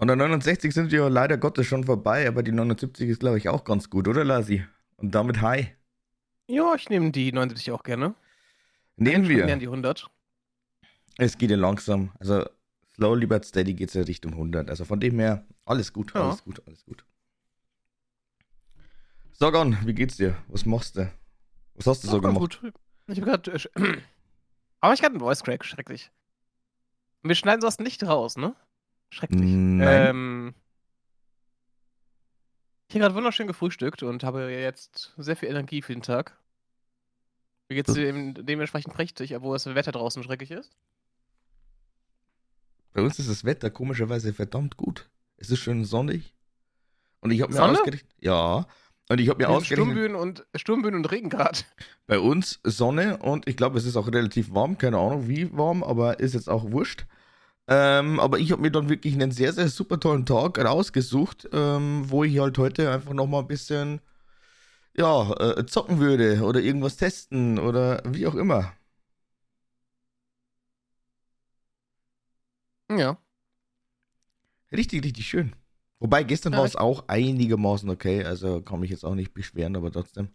[0.00, 3.50] Und der 69 sind ja leider Gottes schon vorbei, aber die 79 ist, glaube ich,
[3.50, 4.64] auch ganz gut, oder Lasi?
[4.96, 5.68] Und damit hi.
[6.46, 8.14] Ja, ich nehme die 79 auch gerne.
[8.96, 9.44] Nehmen wir.
[9.44, 10.10] Mehr die 100.
[11.18, 12.12] Es geht ja langsam.
[12.18, 12.46] Also
[12.94, 14.70] slowly but steady geht es ja Richtung 100.
[14.70, 16.22] Also von dem her, alles gut, Ja.
[16.28, 17.04] alles gut, alles gut.
[19.32, 20.34] Sagan, wie geht's dir?
[20.48, 21.12] Was machst du?
[21.74, 22.60] Was hast du so gemacht?
[22.60, 22.72] gut.
[23.06, 23.52] Ich habe gerade.
[23.52, 23.98] Äh,
[24.80, 26.10] aber ich hatte einen Voice Crack, schrecklich.
[27.22, 28.56] Wir schneiden sowas nicht raus, ne?
[29.10, 29.40] Schrecklich.
[29.40, 30.06] Nein.
[30.08, 30.54] Ähm,
[32.88, 36.36] ich habe gerade wunderschön gefrühstückt und habe jetzt sehr viel Energie für den Tag.
[37.68, 40.76] Mir geht's Das- dem, dementsprechend prächtig, obwohl das Wetter draußen schrecklich ist.
[42.92, 45.08] Bei uns ist das Wetter komischerweise verdammt gut.
[45.36, 46.34] Es ist schön sonnig.
[47.20, 47.78] Und ich habe mir Sonne?
[47.78, 48.12] ausgerechnet.
[48.18, 48.66] Ja.
[49.08, 49.86] Und ich habe mir ausgerechnet.
[49.86, 51.60] Sturmböen und, Sturmböen und Regen gerade.
[52.06, 54.78] Bei uns Sonne und ich glaube, es ist auch relativ warm.
[54.78, 57.06] Keine Ahnung, wie warm, aber ist jetzt auch wurscht.
[57.70, 62.04] Ähm, aber ich habe mir dann wirklich einen sehr, sehr super tollen Tag rausgesucht, ähm,
[62.10, 64.00] wo ich halt heute einfach nochmal ein bisschen,
[64.96, 68.72] ja, äh, zocken würde oder irgendwas testen oder wie auch immer.
[72.88, 73.16] Ja.
[74.72, 75.54] Richtig, richtig schön.
[76.00, 79.76] Wobei gestern Ja, war es auch einigermaßen okay, also kann mich jetzt auch nicht beschweren,
[79.76, 80.30] aber trotzdem.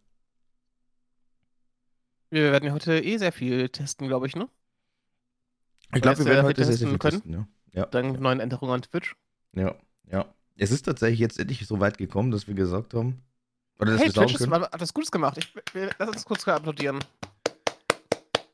[2.30, 4.48] Wir werden ja heute eh sehr viel testen, glaube ich, ne?
[5.94, 7.48] Ich glaube, wir werden wer heute sehr, sehr viel testen testen, ja.
[7.82, 9.16] Ja, Dank neuen Änderungen an Twitch.
[9.54, 9.76] ja,
[10.10, 10.26] ja.
[10.58, 13.22] Es ist tatsächlich jetzt endlich so weit gekommen, dass wir gesagt haben,
[13.80, 15.38] oder dass Hey, wir Twitch ist, können, hat was Gutes gemacht.
[15.38, 17.00] Ich, wir, lass uns kurz applaudieren.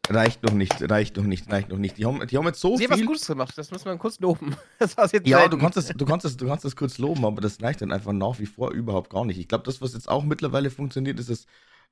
[0.09, 1.97] reicht noch nicht, reicht noch nicht, reicht noch nicht.
[1.97, 3.07] Die haben, die haben jetzt so Sie haben was viel...
[3.07, 4.55] Gutes gemacht, das müssen wir kurz loben.
[4.79, 7.23] Das war's jetzt Ja, du kannst, es, du, kannst es, du kannst es kurz loben,
[7.23, 9.37] aber das reicht dann einfach nach wie vor überhaupt gar nicht.
[9.37, 11.45] Ich glaube, das, was jetzt auch mittlerweile funktioniert, ist das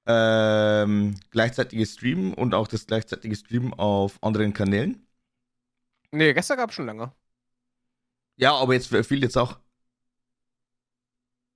[0.07, 5.05] ähm, gleichzeitige Streamen und auch das gleichzeitige Streamen auf anderen Kanälen.
[6.11, 7.13] Nee, gestern gab es schon lange.
[8.37, 9.59] Ja, aber jetzt viel jetzt auch.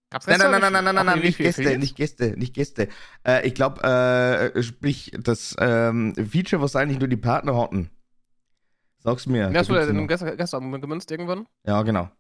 [0.10, 1.80] Gab's Nein, nein, nein, nein, nein, nein, nein, wie nicht Gäste, fehlt?
[1.80, 2.88] nicht Gäste, nicht Gäste.
[3.26, 7.90] Äh, ich glaube, äh, sprich, das ähm, Feature, was eigentlich nur die Partner hatten.
[9.00, 9.50] Sag's mir.
[9.52, 11.48] Ja, hast du ja denn gestern, gestern gemünzt irgendwann?
[11.66, 12.12] Ja, genau.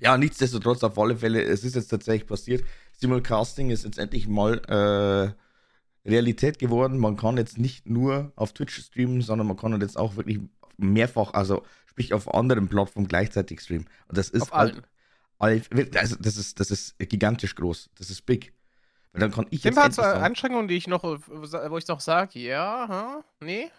[0.00, 2.64] Ja, nichtsdestotrotz, auf alle Fälle, es ist jetzt tatsächlich passiert.
[2.92, 5.32] Simulcasting ist jetzt endlich mal äh,
[6.08, 6.98] Realität geworden.
[6.98, 10.40] Man kann jetzt nicht nur auf Twitch streamen, sondern man kann jetzt auch wirklich
[10.76, 13.86] mehrfach, also sprich auf anderen Plattformen gleichzeitig streamen.
[14.08, 14.82] Und das ist halt,
[15.38, 17.90] also das ist, das ist gigantisch groß.
[17.98, 18.52] Das ist big.
[19.12, 21.18] Weil dann kann ich Sind jetzt zwei sagen, Anstrengungen, die ich noch, äh,
[21.70, 23.70] wo ich noch sage, ja, hm, nee.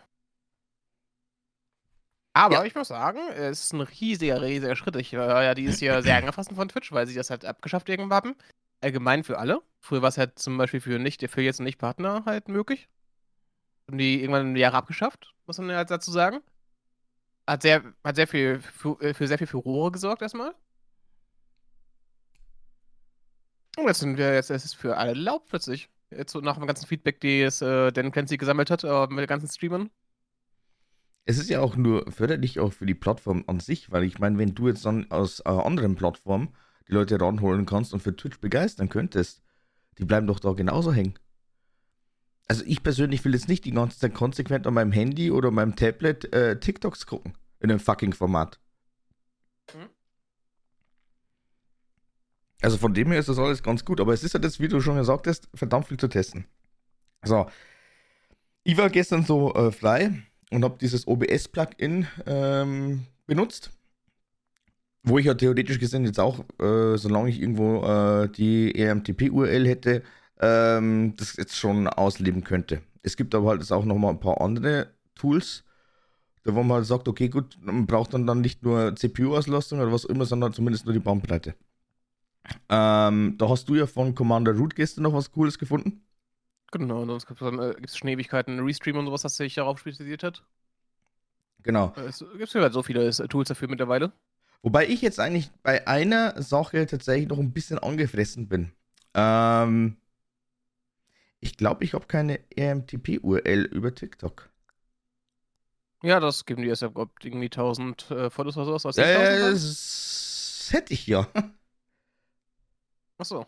[2.34, 2.64] Aber Ja.
[2.64, 4.96] ich muss sagen, es ist ein riesiger, riesiger Schritt.
[4.96, 8.16] Ich war ja dieses Jahr sehr angefasst von Twitch, weil sie das halt abgeschafft irgendwann
[8.16, 8.36] haben.
[8.82, 9.62] Allgemein für alle.
[9.80, 12.90] Früher war es halt zum Beispiel für nicht Affiliates und nicht Partner halt möglich.
[13.88, 16.42] Und die irgendwann im Jahr abgeschafft, muss man halt dazu sagen.
[17.48, 20.54] Hat sehr, hat sehr viel für, äh, für sehr viel Furore gesorgt erstmal.
[23.78, 25.90] Und jetzt sind wir, jetzt ist es für alle erlaubt plötzlich.
[26.12, 29.20] Jetzt so nach dem ganzen Feedback, die es äh, Dan Clancy gesammelt hat, äh, mit
[29.20, 29.90] den ganzen Streamern.
[31.26, 34.38] Es ist ja auch nur förderlich auch für die Plattform an sich, weil ich meine,
[34.38, 36.56] wenn du jetzt dann aus äh, anderen Plattformen
[36.90, 39.42] die Leute ranholen kannst und für Twitch begeistern könntest,
[39.98, 41.18] die bleiben doch da genauso hängen.
[42.48, 45.76] Also ich persönlich will jetzt nicht die ganze Zeit konsequent an meinem Handy oder meinem
[45.76, 47.34] Tablet äh, TikToks gucken.
[47.60, 48.60] In einem fucking Format.
[49.76, 49.90] Mhm.
[52.62, 54.68] Also von dem her ist das alles ganz gut, aber es ist halt jetzt, wie
[54.68, 56.46] du schon gesagt hast, verdammt viel zu testen.
[57.24, 57.50] So.
[58.64, 63.72] Ich war gestern so äh, frei und habe dieses OBS-Plugin ähm, benutzt.
[65.04, 70.04] Wo ich ja theoretisch gesehen jetzt auch, äh, solange ich irgendwo äh, die EMTP-URL hätte,
[70.40, 72.82] ähm, das jetzt schon ausleben könnte.
[73.02, 75.64] Es gibt aber halt jetzt auch nochmal ein paar andere Tools,
[76.44, 79.92] da wo man halt sagt, okay, gut, man braucht dann, dann nicht nur CPU-Auslastung oder
[79.94, 81.56] was immer, sondern zumindest nur die Bandbreite.
[82.70, 86.04] Ähm, da hast du ja von Commander Root gestern noch was Cooles gefunden.
[86.72, 90.44] Genau, sonst gibt es äh, schon Ewigkeiten Restream und sowas, das sich darauf spezialisiert hat.
[91.64, 91.94] Genau.
[91.96, 94.12] Äh, Es gibt halt so viele äh, Tools dafür mittlerweile.
[94.62, 98.72] Wobei ich jetzt eigentlich bei einer Sache tatsächlich noch ein bisschen angefressen bin.
[99.14, 99.98] Ähm,
[101.40, 104.50] ich glaube, ich habe keine EMTP-URL über TikTok.
[106.04, 108.86] Ja, das geben die erst ja glaub, irgendwie 1000 äh, Fotos oder sowas.
[108.86, 109.54] aus Äh, 10.000 dann?
[109.54, 111.28] das hätte ich ja.
[113.18, 113.46] Achso.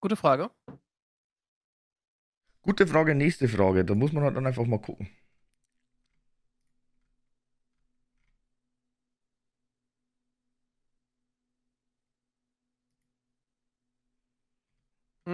[0.00, 0.50] Gute Frage.
[2.62, 3.84] Gute Frage, nächste Frage.
[3.84, 5.08] Da muss man halt dann einfach mal gucken.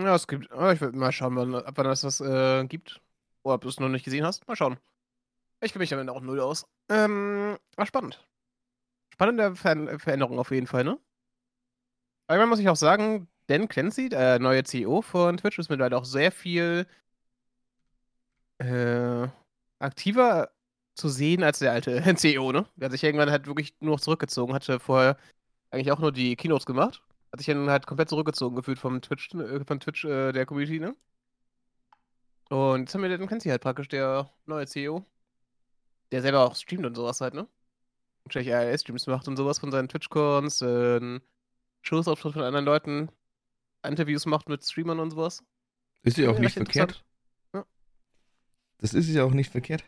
[0.03, 0.47] Ja, es gibt.
[0.47, 3.01] ich will mal schauen, wann, ab wann es das äh, gibt.
[3.45, 4.47] Oder ob du es noch nicht gesehen hast.
[4.49, 4.79] Mal schauen.
[5.61, 6.67] Ich kenne mich damit auch null aus.
[6.89, 8.27] Ähm, war spannend.
[9.13, 10.99] Spannende Ver Veränderung auf jeden Fall, ne?
[12.27, 16.05] Allgemein muss ich auch sagen, Dan Clancy, der neue CEO von Twitch, ist mittlerweile auch
[16.05, 16.87] sehr viel
[18.59, 19.29] äh,
[19.79, 20.51] aktiver
[20.95, 22.67] zu sehen als der alte CEO, ne?
[22.77, 25.17] Der sich irgendwann halt wirklich nur zurückgezogen, hatte vorher
[25.71, 27.03] eigentlich auch nur die Keynotes gemacht.
[27.33, 30.79] Hat sich dann halt komplett zurückgezogen gefühlt vom Twitch, äh, von Twitch äh, der Community,
[30.79, 30.95] ne?
[32.51, 35.07] Und jetzt haben wir den Clancy halt praktisch der neue CEO.
[36.11, 37.49] Der selber auch streamt und sowas halt, ne?
[38.25, 41.21] Wahrscheinlich RLS-Streams macht und sowas von seinen Twitch-Cons, äh,
[41.81, 43.11] Shows auftritt von anderen Leuten,
[43.83, 45.43] Interviews macht mit Streamern und sowas.
[46.03, 47.03] Ist ja auch nicht verkehrt.
[47.55, 47.65] Ja.
[48.79, 49.85] Das ist ja auch nicht verkehrt.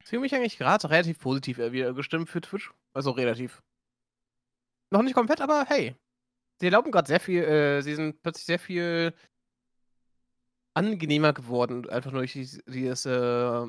[0.00, 2.72] Ich fühle mich eigentlich gerade relativ positiv wieder gestimmt für Twitch.
[2.94, 3.62] Also relativ.
[4.90, 5.94] Noch nicht komplett, aber hey.
[6.60, 9.14] Sie erlauben gerade sehr viel, äh, sie sind plötzlich sehr viel
[10.74, 13.62] angenehmer geworden, einfach nur durch dieses, äh,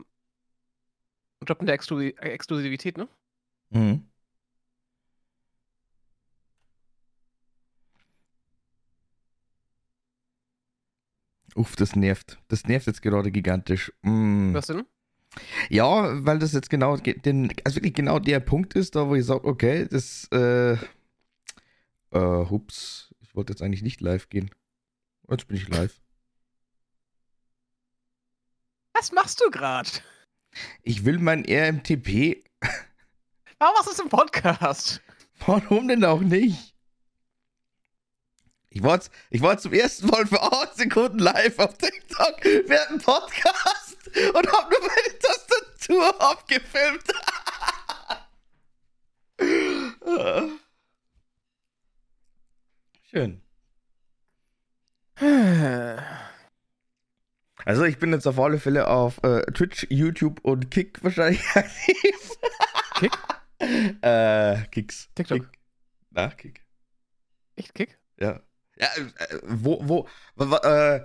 [1.41, 3.07] in der Exklusi Exklusivität, ne?
[3.69, 4.09] Mhm.
[11.55, 12.39] Uff, das nervt.
[12.47, 13.91] Das nervt jetzt gerade gigantisch.
[14.03, 14.53] Mm.
[14.53, 14.85] Was denn?
[15.69, 19.25] Ja, weil das jetzt genau, den, also wirklich genau der Punkt ist, da wo ich
[19.25, 20.77] sage, okay, das, äh,
[22.11, 24.49] äh, hups, ich wollte jetzt eigentlich nicht live gehen.
[25.29, 26.01] Jetzt bin ich live.
[28.93, 29.89] Was machst du gerade?
[30.81, 32.43] Ich will mein RMTP.
[33.59, 35.01] Warum machst du es im Podcast?
[35.45, 36.75] Warum denn auch nicht?
[38.71, 43.97] Ich war, ich war zum ersten Mal für 8 Sekunden live auf TikTok während Podcast
[44.33, 47.03] und hab nur meine Tastatur abgefilmt.
[53.09, 53.41] Schön.
[57.65, 62.31] Also ich bin jetzt auf alle Fälle auf äh, Twitch, YouTube und Kick wahrscheinlich aktiv.
[62.95, 63.11] Kick?
[64.01, 65.09] äh, Kicks.
[65.13, 65.39] TikTok.
[65.39, 65.59] Kick.
[66.09, 66.65] Na, Kick.
[67.57, 67.99] Echt Kick?
[68.17, 68.41] Ja.
[68.77, 70.07] Ja, äh, wo,
[70.37, 71.03] wo, äh,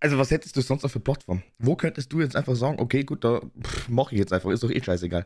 [0.00, 1.44] also was hättest du sonst noch für Plattform?
[1.58, 3.40] Wo könntest du jetzt einfach sagen, okay, gut, da
[3.88, 5.24] mache ich jetzt einfach, ist doch eh scheißegal.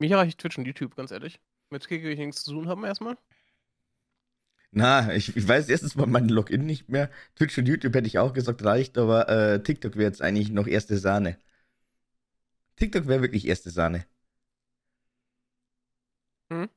[0.00, 1.40] Mich erreicht Twitch und YouTube, ganz ehrlich.
[1.70, 3.16] Mit Kick will ich nichts zu tun haben erstmal.
[4.76, 7.08] Na, ich, ich weiß erstens mal mein Login nicht mehr.
[7.36, 10.66] Twitch und YouTube hätte ich auch gesagt, reicht, aber äh, TikTok wäre jetzt eigentlich noch
[10.66, 11.38] erste Sahne.
[12.76, 14.04] TikTok wäre wirklich erste Sahne.
[16.50, 16.68] Hm?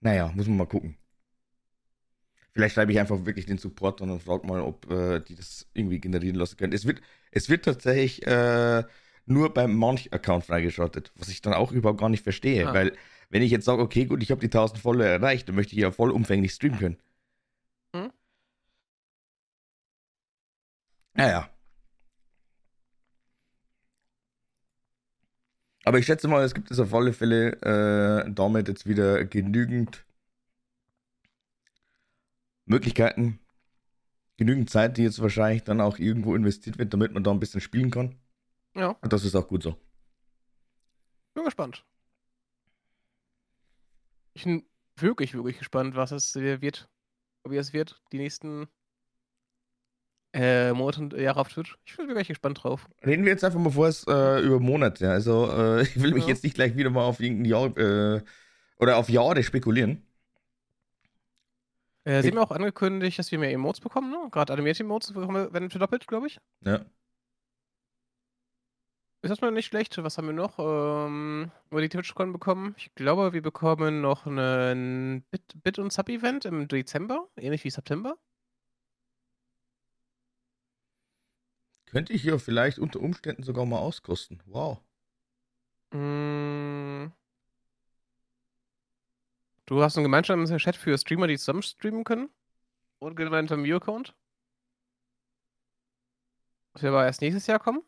[0.00, 0.96] Naja, muss man mal gucken.
[2.52, 6.00] Vielleicht schreibe ich einfach wirklich den Support und frage mal, ob äh, die das irgendwie
[6.00, 6.72] generieren lassen können.
[6.72, 7.00] Es wird,
[7.30, 8.84] es wird tatsächlich äh,
[9.26, 12.68] nur beim Monch-Account freigeschaltet, was ich dann auch überhaupt gar nicht verstehe.
[12.68, 12.74] Ah.
[12.74, 12.96] Weil,
[13.30, 15.80] wenn ich jetzt sage, okay, gut, ich habe die 1000 Follower erreicht, dann möchte ich
[15.80, 16.96] ja vollumfänglich streamen können.
[17.94, 18.12] Hm?
[21.14, 21.48] Naja.
[25.84, 30.06] Aber ich schätze mal, es gibt es auf alle Fälle äh, damit jetzt wieder genügend
[32.64, 33.38] Möglichkeiten,
[34.38, 37.60] genügend Zeit, die jetzt wahrscheinlich dann auch irgendwo investiert wird, damit man da ein bisschen
[37.60, 38.16] spielen kann.
[38.74, 38.96] Ja.
[39.02, 39.78] Und das ist auch gut so.
[41.34, 41.84] Bin gespannt.
[44.34, 44.64] Ich bin
[44.96, 46.88] wirklich, wirklich gespannt, was es wird,
[47.48, 48.68] wie es wird, die nächsten
[50.34, 51.76] äh, Monate und Jahre auf Twitch.
[51.84, 52.88] Ich bin wirklich gespannt drauf.
[53.06, 55.08] Reden wir jetzt einfach mal vor äh, über Monate.
[55.10, 56.30] Also, äh, ich will mich ja.
[56.30, 58.22] jetzt nicht gleich wieder mal auf irgendein Jahr äh,
[58.78, 60.04] oder auf Jahre spekulieren.
[62.02, 64.28] Äh, sie haben ja auch angekündigt, dass wir mehr Emotes bekommen, ne?
[64.30, 66.38] Gerade animierte Emotes werden verdoppelt, glaube ich.
[66.60, 66.84] Ja.
[69.24, 69.96] Ist das mal nicht schlecht.
[70.04, 70.58] Was haben wir noch?
[70.58, 72.74] Ähm, über die TwitchCon bekommen?
[72.76, 78.18] Ich glaube, wir bekommen noch einen Bit, Bit und Sub-Event im Dezember, ähnlich wie September.
[81.86, 84.42] Könnte ich hier vielleicht unter Umständen sogar mal auskosten.
[84.44, 84.82] Wow.
[85.92, 87.06] Mm.
[89.64, 92.28] Du hast einen gemeinsamen Chat für Streamer, die zusammen streamen können?
[92.98, 94.14] Und gemeinsam View-Account?
[96.74, 97.82] Das wird aber erst nächstes Jahr kommen.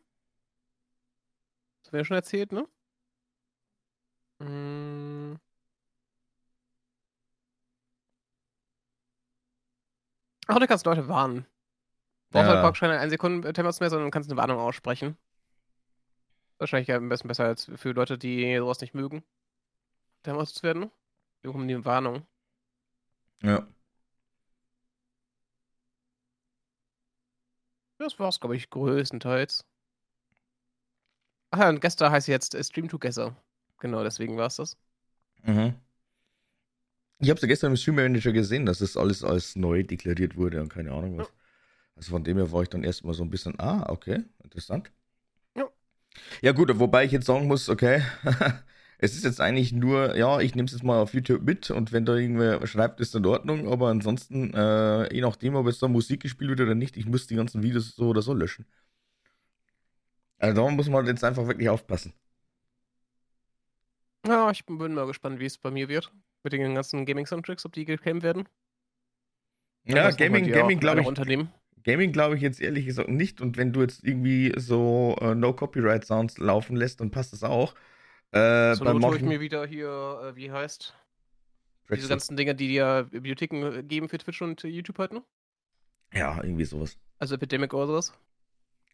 [1.87, 2.67] Das wäre schon erzählt, ne?
[4.41, 5.39] Hm.
[10.49, 11.47] Ach, du kannst Leute warnen.
[12.31, 12.55] Du brauchst ja.
[12.55, 15.17] halt praktisch keine 1 Sekunden Timer mehr, sondern kannst eine Warnung aussprechen.
[16.59, 19.23] Wahrscheinlich am besten besser als für Leute, die sowas nicht mögen.
[20.25, 20.91] Timer zu werden.
[21.43, 22.27] Wir bekommen die Warnung.
[23.43, 23.65] Ja.
[27.99, 29.65] Das war's, glaube ich, größtenteils.
[31.51, 33.37] Ach ja, und gestern heißt jetzt äh, Stream Together.
[33.79, 34.77] Genau, deswegen war es das.
[35.45, 35.75] Mhm.
[37.19, 40.37] Ich habe es ja gestern im Stream Manager gesehen, dass das alles als neu deklariert
[40.37, 41.33] wurde und keine Ahnung was.
[41.97, 44.91] Also von dem her war ich dann erstmal so ein bisschen, ah, okay, interessant.
[45.57, 45.65] Ja.
[46.43, 48.03] Ja, gut, wobei ich jetzt sagen muss, okay,
[48.99, 51.93] es ist jetzt eigentlich nur, ja, ich nehme es jetzt mal auf YouTube mit und
[51.93, 55.89] wenn da irgendwer schreibt, ist in Ordnung, aber ansonsten, äh, je nachdem, ob es da
[55.89, 58.67] Musik gespielt wird oder nicht, ich muss die ganzen Videos so oder so löschen.
[60.39, 62.13] Also da muss man jetzt einfach wirklich aufpassen.
[64.27, 66.13] Ja, ich bin mal gespannt, wie es bei mir wird.
[66.43, 68.49] Mit den ganzen Gaming-Soundtracks, ob die geclaimed werden.
[69.85, 71.07] Ja, Gaming, Gaming glaube ich.
[71.07, 71.53] Unternehmen.
[71.85, 73.41] Gaming glaube ich jetzt ehrlich gesagt nicht.
[73.41, 77.75] Und wenn du jetzt irgendwie so äh, No-Copyright-Sounds laufen lässt, dann passt das auch.
[78.33, 80.95] Äh, so beim ich mir wieder hier, äh, wie heißt?
[81.87, 82.03] Brexit.
[82.03, 85.23] Diese ganzen Dinge, die dir Bibliotheken äh, geben für Twitch und YouTube halt, ne?
[86.13, 86.99] Ja, irgendwie sowas.
[87.19, 88.13] Also Epidemic oder sowas.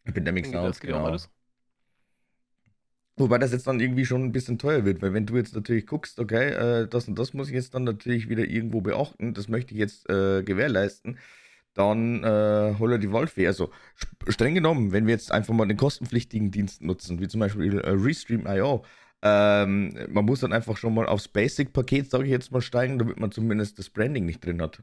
[0.05, 1.17] Epidemic Sounds, genau.
[3.15, 5.85] Wobei das jetzt dann irgendwie schon ein bisschen teuer wird, weil wenn du jetzt natürlich
[5.85, 9.47] guckst, okay, äh, das und das muss ich jetzt dann natürlich wieder irgendwo beachten, das
[9.47, 11.19] möchte ich jetzt äh, gewährleisten,
[11.75, 13.45] dann äh, Holler die Wolfie.
[13.45, 13.71] Also
[14.27, 17.89] streng genommen, wenn wir jetzt einfach mal den kostenpflichtigen Dienst nutzen, wie zum Beispiel äh,
[17.89, 18.83] Restream.io,
[19.21, 23.19] ähm, man muss dann einfach schon mal aufs Basic-Paket, sage ich jetzt mal, steigen, damit
[23.19, 24.81] man zumindest das Branding nicht drin hat.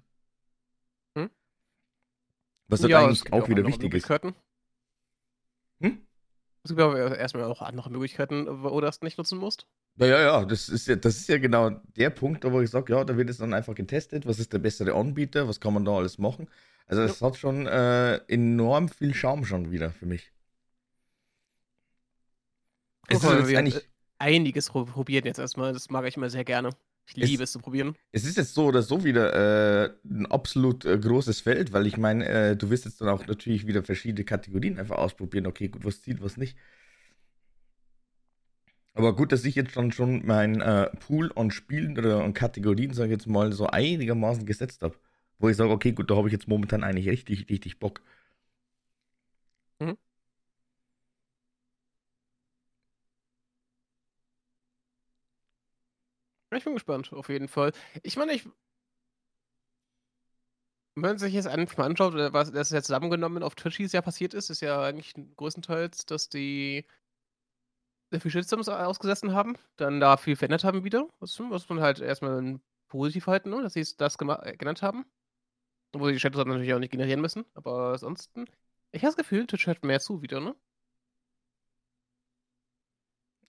[1.16, 1.30] Hm?
[2.68, 4.08] Was dann ja, eigentlich auch, wieder wichtig ist.
[4.08, 4.34] Hm?
[6.62, 9.66] Es gibt aber erstmal auch andere Möglichkeiten, wo du das nicht nutzen musst.
[9.96, 12.92] Ja, ja, ja, das ist ja, das ist ja genau der Punkt, wo ich sage,
[12.92, 15.84] ja, da wird es dann einfach getestet, was ist der bessere Anbieter, was kann man
[15.84, 16.48] da alles machen.
[16.86, 17.26] Also es ja.
[17.26, 20.32] hat schon äh, enorm viel Charme schon wieder für mich.
[23.08, 23.88] Es ist jetzt eigentlich
[24.18, 26.70] einiges probiert jetzt erstmal, das mag ich immer sehr gerne.
[27.16, 27.94] Ich liebe es, es zu probieren.
[28.12, 31.96] Es ist jetzt so oder so wieder äh, ein absolut äh, großes Feld, weil ich
[31.96, 35.46] meine, äh, du wirst jetzt dann auch natürlich wieder verschiedene Kategorien einfach ausprobieren.
[35.46, 36.56] Okay, gut, was zieht, was nicht.
[38.94, 42.92] Aber gut, dass ich jetzt dann schon mein äh, Pool an Spielen oder an Kategorien,
[42.92, 44.96] sage ich jetzt mal, so einigermaßen gesetzt habe.
[45.38, 48.02] Wo ich sage, okay, gut, da habe ich jetzt momentan eigentlich richtig, richtig Bock.
[56.52, 57.72] Ich bin gespannt, auf jeden Fall.
[58.02, 58.44] Ich meine, ich.
[60.96, 63.92] Wenn man sich jetzt einfach mal anschaut, äh, was das jetzt zusammengenommen auf Twitch dieses
[63.92, 66.84] Jahr passiert ist, ist ja eigentlich größtenteils, dass die
[68.10, 72.00] sehr viel Shitstorms ausgesessen haben, dann da viel verändert haben wieder, was, was man halt
[72.00, 73.62] erstmal positiv halten, ne?
[73.62, 75.06] dass sie das äh, genannt haben.
[75.92, 78.46] Wo sie die Shitstorms natürlich auch nicht generieren müssen, aber ansonsten,
[78.92, 80.54] ich habe das Gefühl, Twitch hört mehr zu wieder, ne?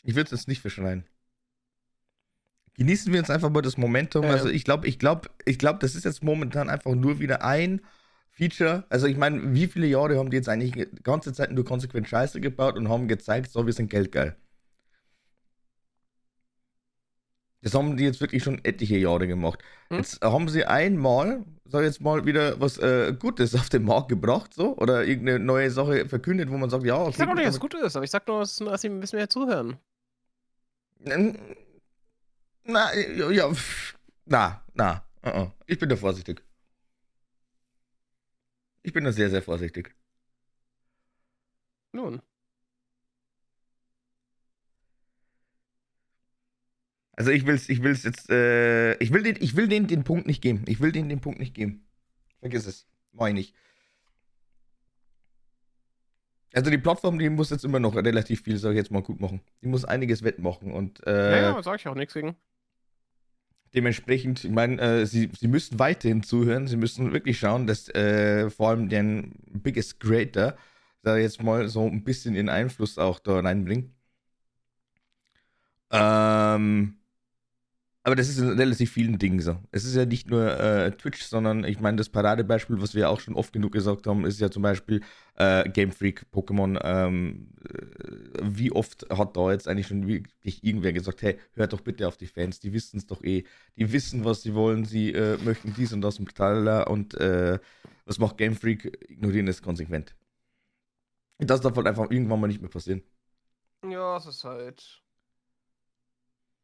[0.04, 1.08] Ich würde es nicht verschreien
[2.78, 4.24] genießen wir jetzt einfach mal das Momentum.
[4.24, 7.44] Ja, also ich glaube, ich glaube, ich glaube, das ist jetzt momentan einfach nur wieder
[7.44, 7.82] ein
[8.32, 8.86] Feature.
[8.90, 12.08] Also ich meine, wie viele Jahre haben die jetzt eigentlich die ganze Zeit nur konsequent
[12.08, 14.36] Scheiße gebaut und haben gezeigt, so, wir sind geldgeil.
[17.62, 19.60] Das haben die jetzt wirklich schon etliche Jahre gemacht.
[19.90, 19.98] Hm?
[19.98, 24.10] Jetzt haben sie einmal, sag ich jetzt mal, wieder was äh, Gutes auf den Markt
[24.10, 27.10] gebracht, so, oder irgendeine neue Sache verkündet, wo man sagt, ja, okay.
[27.12, 29.00] Ich sag auch nicht, dass es gut ist, aber ich sag nur, dass, sie ein
[29.00, 29.78] bisschen mehr zuhören.
[32.64, 33.52] Na, ja,
[34.26, 35.06] na, na.
[35.24, 35.52] Uh -uh.
[35.68, 36.44] Ich bin da vorsichtig.
[38.84, 39.96] Ich bin da sehr, sehr vorsichtig.
[41.94, 42.22] Nun.
[47.14, 50.26] Also ich will's, ich will's jetzt, äh, ich will den, ich will den den Punkt
[50.26, 50.64] nicht geben.
[50.68, 51.86] Ich will den den Punkt nicht geben.
[52.40, 52.88] Vergiss es.
[53.12, 53.54] Meine ich.
[56.54, 59.20] Also die Plattform, die muss jetzt immer noch relativ viel, sag ich jetzt mal, gut
[59.20, 59.42] machen.
[59.62, 61.06] Die muss einiges wettmachen und.
[61.06, 62.36] Äh, ja, ja, sag ich auch nichts gegen.
[63.74, 66.68] Dementsprechend, ich meine, äh, sie, sie müssen weiterhin zuhören.
[66.68, 70.56] Sie müssen wirklich schauen, dass äh, vor allem der Biggest Creator
[71.04, 73.92] da jetzt mal so ein bisschen ihren Einfluss auch da reinbringt.
[75.92, 77.01] Ähm,
[78.04, 79.60] aber das ist in relativ vielen Dingen so.
[79.72, 83.20] Es ist ja nicht nur äh, Twitch, sondern ich meine, das Paradebeispiel, was wir auch
[83.20, 85.02] schon oft genug gesagt haben, ist ja zum Beispiel
[85.36, 86.80] äh, Game Freak, Pokémon.
[86.84, 91.82] Ähm, äh, wie oft hat da jetzt eigentlich schon wirklich irgendwer gesagt, hey, hört doch
[91.82, 93.44] bitte auf die Fans, die wissen es doch eh.
[93.78, 97.60] Die wissen, was sie wollen, sie äh, möchten dies und das und tralala und äh,
[98.06, 98.98] was macht Game Freak?
[99.10, 100.16] Ignorieren es konsequent.
[101.38, 103.04] Das darf halt einfach irgendwann mal nicht mehr passieren.
[103.88, 105.02] Ja, es ist halt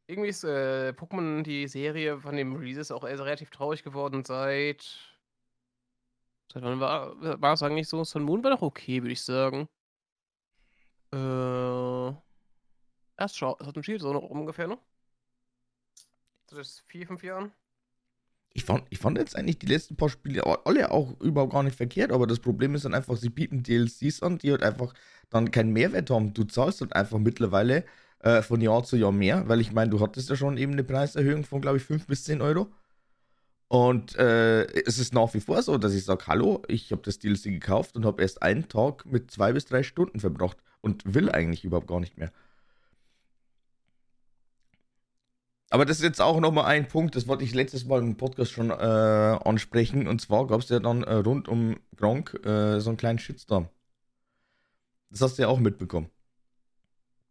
[0.08, 4.84] irgendwie ist äh, Pokémon, die Serie von dem Release, auch also relativ traurig geworden seit.
[6.52, 8.04] Seit wann war, war es eigentlich so?
[8.04, 9.68] Sun Moon war doch okay, würde ich sagen.
[11.14, 12.14] Äh.
[13.20, 14.78] Erst schau, hat ein Shield so noch ungefähr, ne?
[16.48, 17.52] Das ist vier, fünf Jahren.
[18.54, 21.76] Ich fand, ich fand jetzt eigentlich die letzten paar Spiele alle auch überhaupt gar nicht
[21.76, 24.94] verkehrt, aber das Problem ist dann einfach, sie bieten DLCs an, die halt einfach
[25.30, 26.34] dann keinen Mehrwert haben.
[26.34, 27.86] Du zahlst halt einfach mittlerweile
[28.20, 30.84] äh, von Jahr zu Jahr mehr, weil ich meine, du hattest ja schon eben eine
[30.84, 32.68] Preiserhöhung von, glaube ich, 5 bis 10 Euro.
[33.70, 37.20] Und äh, es ist nach wie vor so, dass ich sage, hallo, ich habe das
[37.20, 41.30] DLC gekauft und habe erst einen Tag mit zwei bis drei Stunden verbracht und will
[41.30, 42.32] eigentlich überhaupt gar nicht mehr.
[45.70, 48.52] Aber das ist jetzt auch nochmal ein Punkt, das wollte ich letztes Mal im Podcast
[48.52, 50.08] schon äh, ansprechen.
[50.08, 53.68] Und zwar gab es ja dann äh, rund um Gronk äh, so einen kleinen Shitstorm.
[55.10, 56.10] Das hast du ja auch mitbekommen.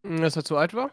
[0.08, 0.90] Dass er zu alt war?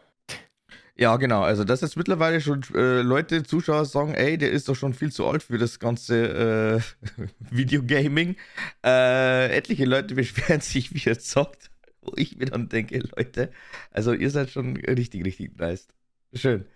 [0.96, 1.42] Ja, genau.
[1.42, 5.10] Also, dass jetzt mittlerweile schon äh, Leute, Zuschauer sagen, ey, der ist doch schon viel
[5.10, 6.82] zu alt für das ganze
[7.18, 8.36] äh, Videogaming.
[8.84, 11.70] Äh, etliche Leute beschweren sich, wie er zockt.
[12.00, 13.50] Wo ich mir dann denke, Leute,
[13.90, 15.88] also ihr seid schon richtig, richtig nice.
[16.32, 16.66] Schön.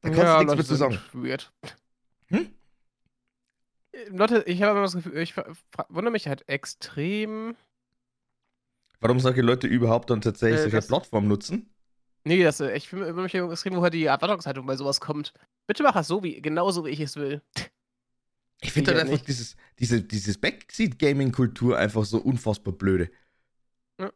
[0.00, 1.00] Da kannst ja, du nichts mit zu sagen.
[1.12, 1.52] Weird.
[2.28, 2.48] Hm?
[4.10, 5.36] Leute, ich habe immer das Gefühl, ich
[5.88, 7.56] wundere mich halt extrem.
[9.00, 11.70] Warum solche Leute überhaupt dann tatsächlich äh, solche Plattformen nutzen?
[12.24, 15.32] Nee, das, äh, ich wundere mich extrem, woher die Erwartungshaltung bei sowas kommt.
[15.66, 17.42] Bitte mach es so, wie, genauso wie ich es will.
[18.60, 23.10] Ich finde halt einfach dieses, diese, dieses Backseat-Gaming-Kultur einfach so unfassbar blöde.
[23.98, 24.10] Ja.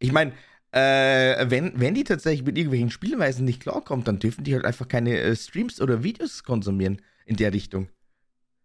[0.00, 0.32] Ich meine,
[0.72, 4.88] äh, wenn, wenn die tatsächlich mit irgendwelchen Spielweisen nicht klarkommt, dann dürfen die halt einfach
[4.88, 7.88] keine äh, Streams oder Videos konsumieren in der Richtung.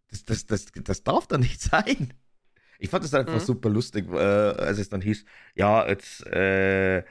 [0.10, 2.14] Das, das, das, das darf doch nicht sein.
[2.80, 3.40] Ich fand das einfach mhm.
[3.40, 7.04] super lustig, äh, als es dann hieß, ja, jetzt äh,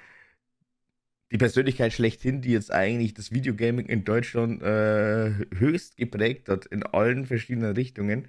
[1.30, 6.82] die Persönlichkeit schlechthin, die jetzt eigentlich das Videogaming in Deutschland äh, höchst geprägt hat, in
[6.82, 8.28] allen verschiedenen Richtungen,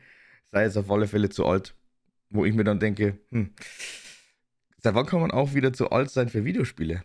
[0.52, 1.76] sei es auf alle Fälle zu alt.
[2.30, 3.54] Wo ich mir dann denke, hm,
[4.82, 7.04] Seit wann kann man auch wieder zu alt sein für Videospiele?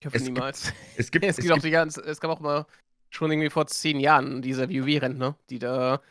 [0.00, 0.64] Ich hoffe es niemals.
[0.64, 2.66] Gibt, es gibt, es, es, gibt auch die ganze, es gab auch mal
[3.10, 6.02] schon irgendwie vor zehn Jahren diese WoW-Rentner, die da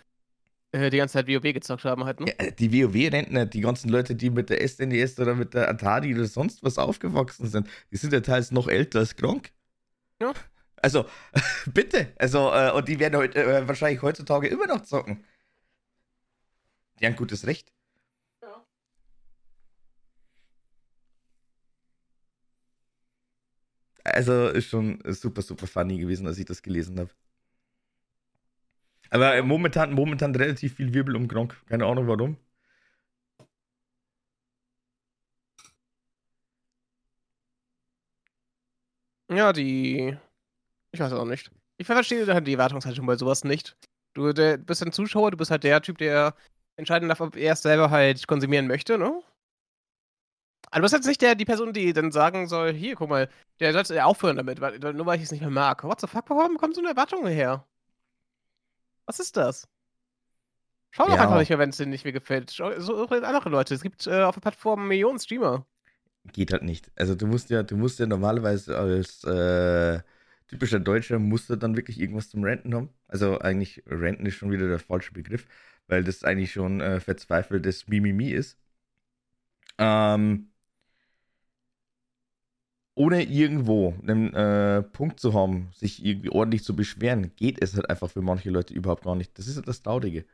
[0.90, 2.34] die ganze Zeit WoW gezockt haben halt, ne?
[2.40, 6.14] Ja, die WoW-Rentner, die ganzen Leute, die mit der SNES e oder mit der Atari
[6.14, 9.52] oder sonst was aufgewachsen sind, die sind ja teils noch älter als Gronk.
[10.22, 10.34] Ja.
[10.78, 11.06] Also,
[11.74, 12.14] bitte.
[12.18, 15.24] Also, äh, und die werden heute, äh, wahrscheinlich heutzutage immer noch zocken.
[17.00, 17.72] Die haben gutes Recht.
[24.14, 27.10] also ist schon super, super funny gewesen, als ich das gelesen habe.
[29.10, 31.56] Aber momentan, momentan relativ viel Wirbel um Gronk.
[31.68, 32.38] Keine Ahnung warum.
[39.30, 40.18] Ja, die.
[40.92, 41.52] Ich weiß auch nicht.
[41.78, 43.78] Ich verstehe die Erwartungshaltung bei sowas nicht.
[44.14, 46.36] Du der, bist ein Zuschauer, du bist halt der Typ, der
[46.78, 49.22] entscheiden darf, ob er es selber halt konsumieren möchte, ne?
[50.72, 53.30] Aber du bist jetzt nicht der, die Person, die dann sagen soll, hier, guck mal,
[53.60, 55.84] der sollte aufhören damit, weil, nur weil ich es nicht mehr mag.
[55.84, 57.66] What the fuck, warum kommt so eine Erwartung her?
[59.08, 59.68] Was ist das?
[60.92, 61.24] Schau doch ja.
[61.24, 62.52] einfach nicht mehr, wenn es dir nicht mehr gefällt.
[62.52, 63.74] Schau, so andere Leute.
[63.74, 65.66] Es gibt äh, auf der Plattform Millionen Streamer.
[66.34, 66.92] Geht halt nicht.
[66.96, 70.02] Also du musst ja, du musst ja normalerweise als äh,
[70.48, 72.90] typischer Deutscher musst du dann wirklich irgendwas zum Renten haben.
[73.08, 75.48] Also eigentlich Renten ist schon wieder der falsche Begriff,
[75.88, 78.58] weil das eigentlich schon äh, verzweifeltes Mimimi ist.
[79.78, 80.52] Ähm,
[82.98, 87.90] ohne irgendwo einen äh, Punkt zu haben, sich irgendwie ordentlich zu beschweren, geht es halt
[87.90, 89.38] einfach für manche Leute überhaupt gar nicht.
[89.38, 90.26] Das ist halt das Traurige.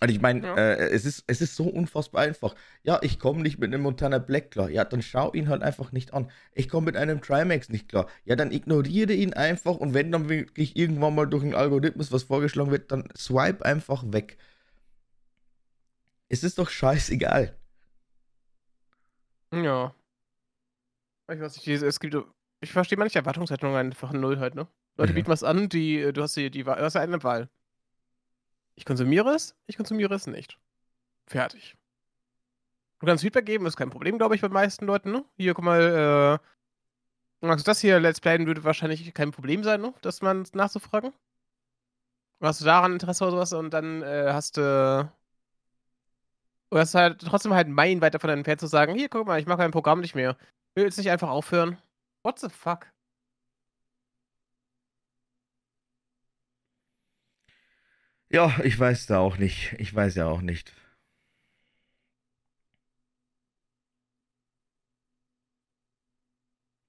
[0.00, 0.56] Und ich meine, ja.
[0.56, 2.54] äh, es, ist, es ist so unfassbar einfach.
[2.82, 4.68] Ja, ich komme nicht mit einem Montana Black klar.
[4.68, 6.30] Ja, dann schau ihn halt einfach nicht an.
[6.52, 8.06] Ich komme mit einem Trimax nicht klar.
[8.24, 12.24] Ja, dann ignoriere ihn einfach und wenn dann wirklich irgendwann mal durch einen Algorithmus was
[12.24, 14.36] vorgeschlagen wird, dann swipe einfach weg.
[16.28, 17.56] Es ist doch scheißegal.
[19.62, 19.94] Ja.
[21.30, 22.16] Ich weiß nicht, es gibt.
[22.60, 24.66] Ich verstehe manche Erwartungshaltungen einfach null halt, ne?
[24.96, 25.16] Leute mhm.
[25.16, 27.48] bieten was an, die, du hast die, die du hast eine Wahl.
[28.74, 30.58] Ich konsumiere es, ich konsumiere es nicht.
[31.26, 31.76] Fertig.
[33.00, 35.24] Du kannst Feedback geben, ist kein Problem, glaube ich, bei den meisten Leuten, ne?
[35.36, 36.40] Hier, guck mal,
[37.42, 39.92] äh, magst du das hier Let's Playen würde wahrscheinlich kein Problem sein, ne?
[40.02, 41.12] Das man nachzufragen.
[42.40, 45.10] Hast du daran Interesse oder sowas und dann äh, hast du
[46.74, 49.62] Du hast halt trotzdem halt meilenweit davon entfernt zu sagen, hier, guck mal, ich mache
[49.62, 50.36] ein Programm nicht mehr.
[50.74, 51.78] Willst du nicht einfach aufhören?
[52.24, 52.90] What the fuck?
[58.28, 59.74] Ja, ich weiß da auch nicht.
[59.78, 60.72] Ich weiß ja auch nicht.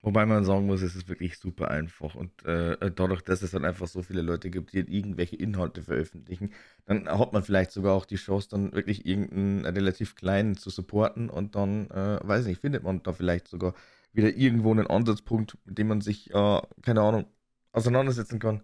[0.06, 2.14] Wobei man sagen muss, es ist wirklich super einfach.
[2.14, 6.52] Und äh, dadurch, dass es dann einfach so viele Leute gibt, die irgendwelche Inhalte veröffentlichen,
[6.86, 11.28] dann hat man vielleicht sogar auch die Chance, dann wirklich irgendeinen relativ kleinen zu supporten
[11.32, 13.74] und dann, äh, weiß ich nicht, findet man da vielleicht sogar
[14.14, 17.26] wieder irgendwo einen Ansatzpunkt, mit dem man sich, äh, keine Ahnung,
[17.72, 18.62] auseinandersetzen kann.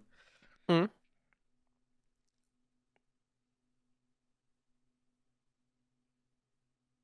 [0.70, 0.90] Mhm.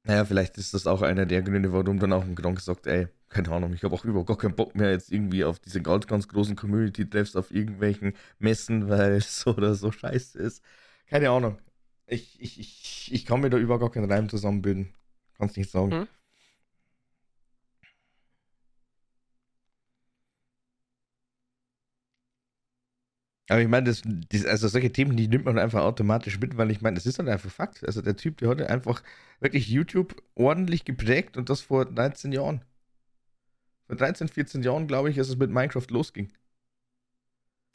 [0.07, 3.09] Naja, vielleicht ist das auch einer der Gründe, warum dann auch ein Gronk sagt, ey,
[3.27, 6.07] keine Ahnung, ich habe auch überhaupt gar keinen Bock mehr jetzt irgendwie auf diese ganz,
[6.07, 10.63] ganz großen Community-Treffs auf irgendwelchen Messen, weil es so oder so scheiße ist.
[11.07, 11.57] Keine Ahnung.
[12.05, 14.93] Ich, ich, ich, ich kann mir da überhaupt gar keinen Reim zusammenbilden.
[15.37, 15.91] Kannst nicht sagen.
[15.91, 16.07] Hm.
[23.49, 26.69] Aber ich meine, das, das, also solche Themen, die nimmt man einfach automatisch mit, weil
[26.69, 27.83] ich meine, das ist dann einfach Fakt.
[27.85, 29.01] Also der Typ, der hatte einfach
[29.39, 32.65] wirklich YouTube ordentlich geprägt und das vor 13 Jahren.
[33.87, 36.31] Vor 13, 14 Jahren, glaube ich, als es mit Minecraft losging.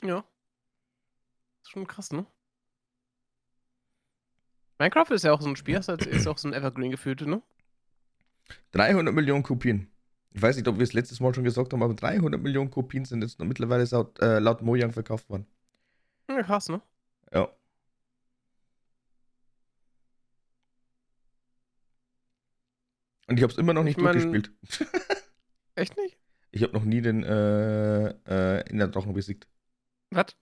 [0.03, 0.17] Ja.
[0.17, 2.27] Das ist schon krass, ne?
[4.79, 7.41] Minecraft ist ja auch so ein Spiel, ist auch so ein Evergreen gefühlt, ne?
[8.73, 9.89] 300 Millionen Kopien.
[10.33, 13.05] Ich weiß nicht, ob wir es letztes Mal schon gesagt haben, aber 300 Millionen Kopien
[13.05, 15.47] sind jetzt noch mittlerweile laut, äh, laut Mojang verkauft worden.
[16.29, 16.81] Ja, krass, ne?
[17.33, 17.49] Ja.
[23.29, 24.53] Und ich habe es immer noch nicht ich mein, durchgespielt.
[25.75, 26.19] echt nicht?
[26.51, 29.49] Ich habe noch nie den äh, äh, in der Drachen besiegt.
[30.11, 30.37] Was?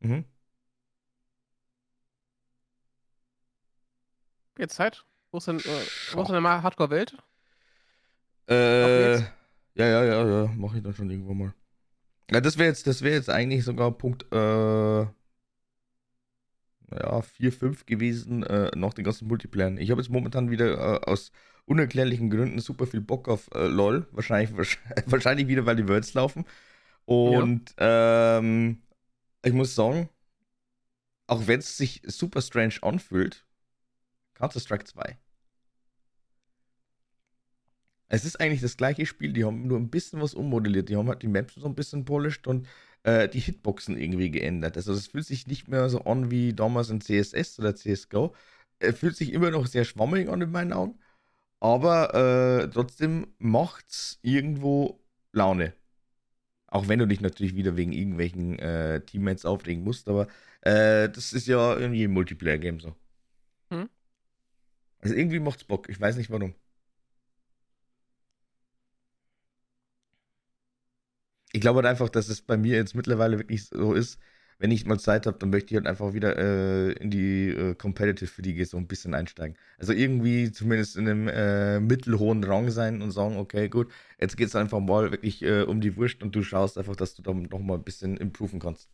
[0.00, 0.24] Mhm.
[4.56, 5.04] Jetzt Zeit?
[5.30, 7.16] Wo ist denn, äh, wo ist denn mal Hardcore-Welt?
[8.48, 9.26] Äh, ja,
[9.74, 11.54] ja, ja, ja, mache ich dann schon irgendwann mal.
[12.30, 15.06] Ja, das wäre jetzt, das wäre jetzt eigentlich sogar Punkt, äh,
[16.90, 19.78] ja, 4, 5 gewesen, äh, nach den ganzen Multiplayern.
[19.78, 21.32] Ich habe jetzt momentan wieder äh, aus
[21.66, 24.06] unerklärlichen Gründen super viel Bock auf äh, LOL.
[24.12, 24.56] Wahrscheinlich,
[25.06, 26.44] wahrscheinlich wieder, weil die Worlds laufen.
[27.04, 28.38] Und ja.
[28.38, 28.82] ähm,
[29.44, 30.08] ich muss sagen,
[31.26, 33.44] auch wenn es sich super strange anfühlt,
[34.34, 35.18] Counter-Strike 2.
[38.08, 40.88] Es ist eigentlich das gleiche Spiel, die haben nur ein bisschen was ummodelliert.
[40.88, 42.66] Die haben halt die Maps so ein bisschen polished und
[43.02, 44.76] äh, die Hitboxen irgendwie geändert.
[44.76, 48.34] Also es fühlt sich nicht mehr so an wie damals in CSS oder CSGO.
[48.78, 50.98] Es fühlt sich immer noch sehr schwammig an in meinen Augen.
[51.60, 55.00] Aber äh, trotzdem macht's irgendwo
[55.32, 55.74] Laune.
[56.68, 60.28] Auch wenn du dich natürlich wieder wegen irgendwelchen äh, Teammates aufregen musst, aber
[60.60, 62.94] äh, das ist ja irgendwie ein Multiplayer-Game so.
[63.70, 63.88] Hm?
[65.00, 65.88] Also irgendwie macht's Bock.
[65.88, 66.54] Ich weiß nicht warum.
[71.58, 74.20] Ich glaube halt einfach, dass es bei mir jetzt mittlerweile wirklich so ist,
[74.60, 77.74] wenn ich mal Zeit habe, dann möchte ich halt einfach wieder äh, in die äh,
[77.74, 79.56] Competitive Liga so ein bisschen einsteigen.
[79.76, 83.90] Also irgendwie zumindest in einem äh, mittelhohen Rang sein und sagen, okay, gut,
[84.20, 87.16] jetzt geht es einfach mal wirklich äh, um die Wurst und du schaust einfach, dass
[87.16, 88.88] du da noch mal ein bisschen improven kannst.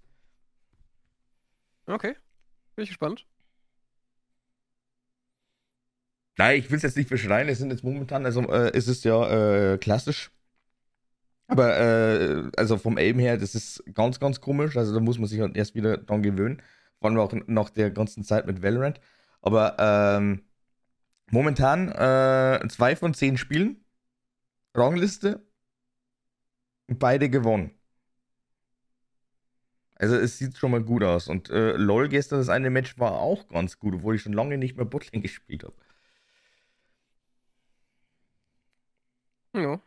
[1.86, 2.16] Okay,
[2.76, 3.26] bin ich gespannt.
[6.38, 9.04] Nein, ich will es jetzt nicht verschreien, es sind jetzt momentan, also äh, es ist
[9.04, 10.30] ja äh, klassisch
[11.46, 14.76] aber äh, also vom Aim her, das ist ganz, ganz komisch.
[14.76, 16.62] Also da muss man sich halt erst wieder dran gewöhnen.
[17.00, 19.00] Vor allem auch nach der ganzen Zeit mit Valorant.
[19.42, 20.42] Aber ähm,
[21.30, 23.84] momentan äh, zwei von zehn Spielen.
[24.74, 25.42] Rangliste.
[26.88, 27.72] Beide gewonnen.
[29.96, 31.28] Also es sieht schon mal gut aus.
[31.28, 34.58] Und äh, LOL gestern, das eine Match war auch ganz gut, obwohl ich schon lange
[34.58, 35.74] nicht mehr Botlane gespielt habe.
[39.54, 39.80] Ja.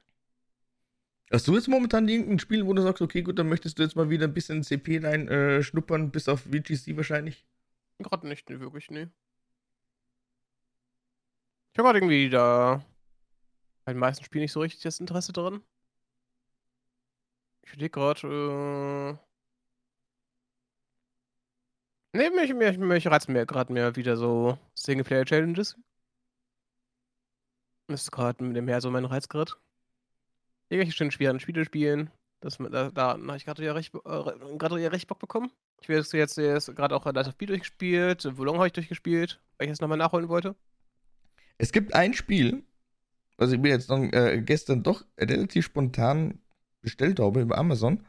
[1.31, 3.97] Hast du jetzt momentan irgendein Spiel, wo du sagst, okay, gut, dann möchtest du jetzt
[3.97, 7.45] mal wieder ein bisschen CP rein äh, schnuppern, bis auf VGC wahrscheinlich?
[7.99, 9.11] Gerade nicht, ne, wirklich, ne.
[11.73, 12.83] Ich habe gerade irgendwie da
[13.83, 15.61] bei den meisten Spielen nicht so richtig das Interesse dran.
[17.63, 19.19] Ich überlege gerade,
[22.13, 22.17] äh.
[22.17, 25.77] Ne, mich, mich, mich reizt mir gerade mehr wieder so Singleplayer-Challenges.
[27.87, 29.53] Das ist gerade mit dem her so mein Reiz gerade
[30.69, 32.09] irgendwelche schönen schweren Spiele spielen.
[32.41, 35.51] Das, da, da habe ich gerade ja, recht, äh, recht Bock bekommen.
[35.81, 38.37] Ich werde jetzt, jetzt gerade auch Light of B durchgespielt.
[38.37, 40.55] Volong habe ich durchgespielt, weil ich es nochmal nachholen wollte.
[41.57, 42.63] Es gibt ein Spiel,
[43.37, 46.39] was ich mir jetzt noch, äh, gestern doch relativ spontan
[46.81, 48.05] bestellt habe über Amazon.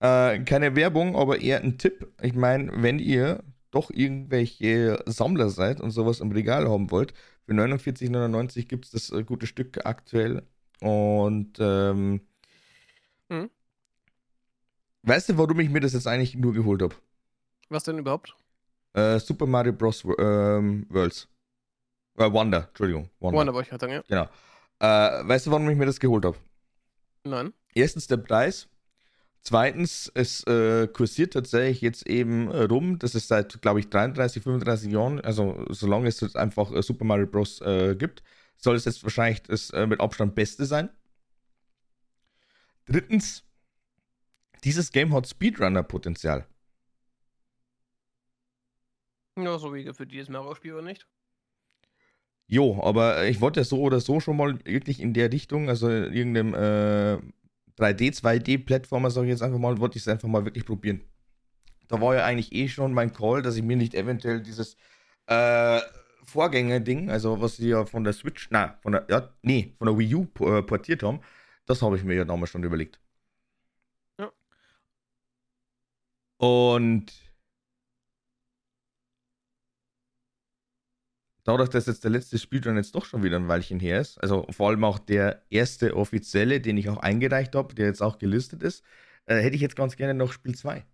[0.00, 2.12] Äh, keine Werbung, aber eher ein Tipp.
[2.20, 7.14] Ich meine, wenn ihr doch irgendwelche Sammler seid und sowas im Regal haben wollt,
[7.46, 10.42] für 49,99 gibt es das äh, gute Stück aktuell
[10.80, 12.20] und ähm,
[13.30, 13.50] hm?
[15.02, 16.94] weißt du, warum ich mir das jetzt eigentlich nur geholt habe?
[17.68, 18.34] Was denn überhaupt?
[18.94, 20.04] Äh, Super Mario Bros.
[20.18, 21.28] Ähm, Worlds.
[22.16, 23.10] Äh, Wonder, Entschuldigung.
[23.20, 24.02] Wonder, Wonder wollte ich halt sagen, ja.
[24.08, 24.28] Genau.
[24.80, 26.36] Äh, weißt du, warum ich mir das geholt habe?
[27.24, 27.52] Nein.
[27.74, 28.68] Erstens der Preis.
[29.42, 34.92] Zweitens, es äh, kursiert tatsächlich jetzt eben rum, das ist seit, glaube ich, 33, 35
[34.92, 37.60] Jahren, also solange es jetzt einfach äh, Super Mario Bros.
[37.60, 38.22] Äh, gibt,
[38.58, 40.90] soll es jetzt wahrscheinlich das äh, mit Abstand Beste sein.
[42.86, 43.44] Drittens,
[44.64, 46.46] dieses Game hat Speedrunner-Potenzial.
[49.38, 51.06] Ja, so wie für dieses Mario-Spiel oder nicht?
[52.48, 56.12] Jo, aber ich wollte so oder so schon mal wirklich in der Richtung, also in
[56.12, 57.18] irgendeinem äh,
[57.78, 61.02] 3D, 2D-Plattformer, sage ich jetzt einfach mal, wollte ich es einfach mal wirklich probieren.
[61.88, 64.76] Da war ja eigentlich eh schon mein Call, dass ich mir nicht eventuell dieses
[65.26, 65.80] äh,
[66.28, 69.98] Vorgänger-Ding, also was sie ja von der Switch, na, von der, ja, nee, von der
[69.98, 71.20] Wii U äh, portiert haben,
[71.66, 73.00] das habe ich mir ja damals schon überlegt.
[74.18, 74.30] Ja.
[76.38, 77.12] Und
[81.44, 84.46] dadurch, dass jetzt der letzte Spielrun jetzt doch schon wieder ein Weilchen her ist, also
[84.50, 88.62] vor allem auch der erste offizielle, den ich auch eingereicht habe, der jetzt auch gelistet
[88.62, 88.84] ist,
[89.26, 90.84] äh, hätte ich jetzt ganz gerne noch Spiel 2.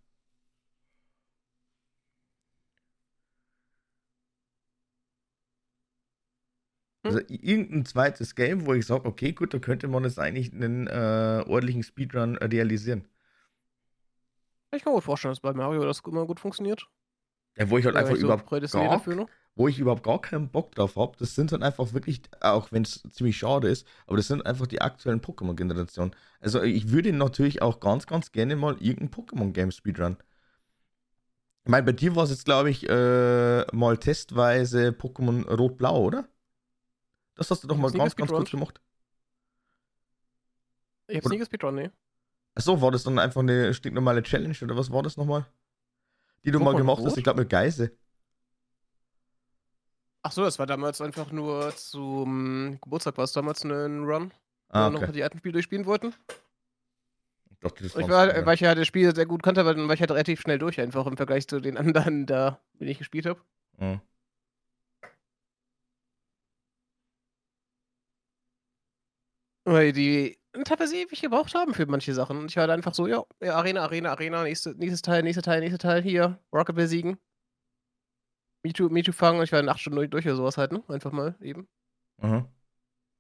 [7.05, 10.87] Also irgendein zweites Game, wo ich sage, okay, gut, da könnte man jetzt eigentlich einen
[10.87, 13.05] äh, ordentlichen Speedrun realisieren.
[14.75, 16.87] Ich kann mir vorstellen, dass bei Mario das immer gut funktioniert.
[17.57, 19.29] Ja, wo ich halt Oder einfach ich so überhaupt gar, dafür noch.
[19.55, 22.83] wo ich überhaupt gar keinen Bock drauf habe, das sind dann einfach wirklich, auch wenn
[22.83, 26.17] es ziemlich schade ist, aber das sind einfach die aktuellen Pokémon-Generationen.
[26.41, 30.17] Also ich würde natürlich auch ganz, ganz gerne mal irgendein Pokémon-Game Speedrun.
[31.65, 36.29] Ich meine, bei dir war es jetzt, glaube ich, äh, mal testweise Pokémon Rot-Blau, oder?
[37.37, 38.81] Das hast du doch Ich mal ganz, ganz kurz gemacht.
[41.09, 41.91] Ich hab's Oder- nie gespeedrun, nee.
[42.55, 45.45] Achso, war das dann einfach eine stinknormale Challenge oder was war das nochmal?
[46.45, 47.91] Die du mal Pokémon gemacht hast, ich glaube mit Geise.
[50.23, 54.79] Ach so, das war damals einfach nur zum Geburtstag war es damals ein Run, wo
[54.79, 56.15] Ah, wir noch die alten Spiele durchspielen wollten.
[57.51, 58.47] Ich dachte, das ich war, ja.
[58.47, 60.59] weil ich ja das Spiel sehr gut kannte, aber dann war ich halt relativ schnell
[60.59, 63.41] durch, einfach im Vergleich zu den anderen da, den ich gespielt habe.
[63.79, 64.01] Mhm.
[69.65, 72.39] Weil die teilweise ewig gebraucht haben für manche Sachen.
[72.39, 75.43] Und ich war halt einfach so, ja, ja Arena, Arena, Arena, nächste, nächstes Teil, nächster
[75.43, 77.19] Teil, nächster Teil, hier, Rocket besiegen.
[78.63, 80.83] Mewtwo, Mewtwo fangen und ich war in acht Stunden durch- oder sowas halt, ne?
[80.89, 81.69] Einfach mal eben.
[82.19, 82.47] Mhm.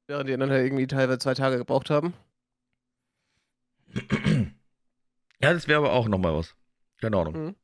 [0.06, 2.14] Während die anderen halt irgendwie teilweise zwei Tage gebraucht haben.
[5.40, 6.54] Ja, das wäre aber auch nochmal was.
[7.00, 7.34] Keine Ahnung.
[7.34, 7.56] Mhm.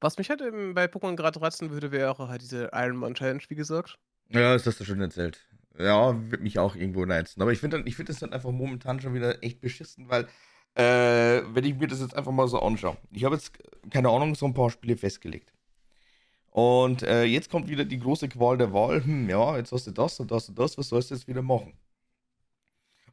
[0.00, 3.14] Was mich halt eben bei Pokémon gerade reizen würde, wäre auch halt diese Iron Man
[3.14, 3.98] Challenge, wie gesagt.
[4.32, 5.46] Ja, das hast du schon erzählt.
[5.78, 7.42] Ja, wird mich auch irgendwo reizen.
[7.42, 10.24] Aber ich finde finde das dann einfach momentan schon wieder echt beschissen, weil,
[10.74, 12.96] äh, wenn ich mir das jetzt einfach mal so anschaue.
[13.10, 13.52] Ich habe jetzt,
[13.90, 15.52] keine Ahnung, so ein paar Spiele festgelegt.
[16.50, 19.04] Und äh, jetzt kommt wieder die große Qual der Wahl.
[19.04, 21.42] Hm, ja, jetzt hast du das und das und das, was sollst du jetzt wieder
[21.42, 21.74] machen?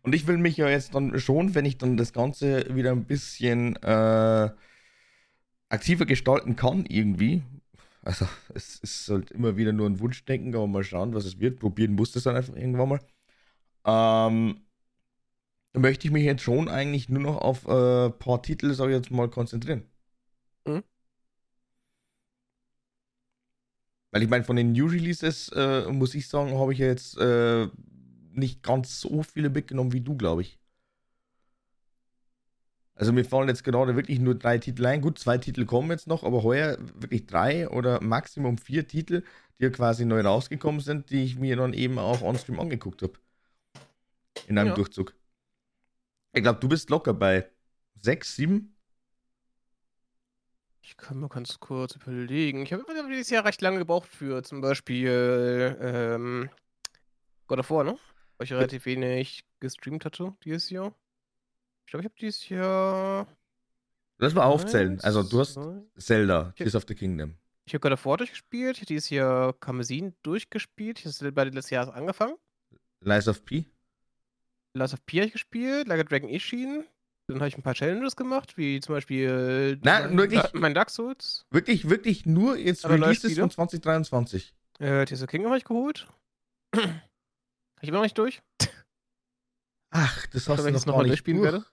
[0.01, 3.05] Und ich will mich ja jetzt dann schon, wenn ich dann das Ganze wieder ein
[3.05, 4.49] bisschen äh,
[5.69, 7.43] aktiver gestalten kann, irgendwie.
[8.09, 11.59] Also, es ist halt immer wieder nur ein Wunschdenken, aber mal schauen, was es wird.
[11.59, 12.99] Probieren muss das dann einfach irgendwann mal.
[13.85, 14.61] Ähm,
[15.73, 18.87] da möchte ich mich jetzt schon eigentlich nur noch auf ein äh, paar Titel, sag
[18.87, 19.83] ich jetzt mal, konzentrieren.
[20.65, 20.83] Mhm.
[24.11, 27.15] Weil ich meine, von den New Releases, äh, muss ich sagen, habe ich ja jetzt
[27.19, 27.67] äh,
[28.33, 30.58] nicht ganz so viele mitgenommen wie du, glaube ich.
[32.99, 34.99] Also mir fallen jetzt gerade wirklich nur drei Titel ein.
[34.99, 39.23] Gut, zwei Titel kommen jetzt noch, aber heuer wirklich drei oder Maximum vier Titel,
[39.57, 43.13] die ja quasi neu rausgekommen sind, die ich mir dann eben auch on-stream angeguckt habe.
[44.47, 44.75] In einem Ja.
[44.75, 45.15] Durchzug.
[46.33, 47.49] Ich glaube, du bist locker bei
[48.01, 48.75] sechs, sieben.
[50.81, 52.63] Ich kann mal ganz kurz überlegen.
[52.63, 56.49] Ich habe dieses Jahr recht lange gebraucht für zum Beispiel ähm,
[57.47, 57.97] God of War, ne?
[58.37, 60.93] Weil ich relativ wenig gestreamt hatte dieses Jahr.
[61.89, 63.27] Ich glaube, ich habe dieses Jahr.
[64.19, 65.01] Lass mal aufzählen.
[65.01, 67.33] Also du hast zwei- Zelda, Tears of the Kingdom.
[67.65, 68.75] Ich habe of War durchgespielt.
[68.75, 71.03] Ich habe dieses Jahr Kamezin durchgespielt.
[71.03, 72.35] Ich habe bei letztes Jahr angefangen.
[73.01, 73.65] Lies of P.
[74.75, 75.87] Last of P habe ich gespielt.
[75.87, 76.85] Like a Dragon Ishin.
[77.25, 80.43] Dann habe ich ein paar Challenges gemacht, wie zum Beispiel Na, mein, wirklich?
[80.53, 81.47] Mein Dark Souls.
[81.49, 84.53] Wirklich, wirklich nur jetzt Aber Releases von 2023.
[84.77, 86.07] Äh, Tears of the Kingdom habe ich geholt.
[86.75, 88.43] Habe ich immer noch nicht durch.
[89.91, 91.51] Ach, das hast du noch noch mal durchspielen durch.
[91.53, 91.65] werde?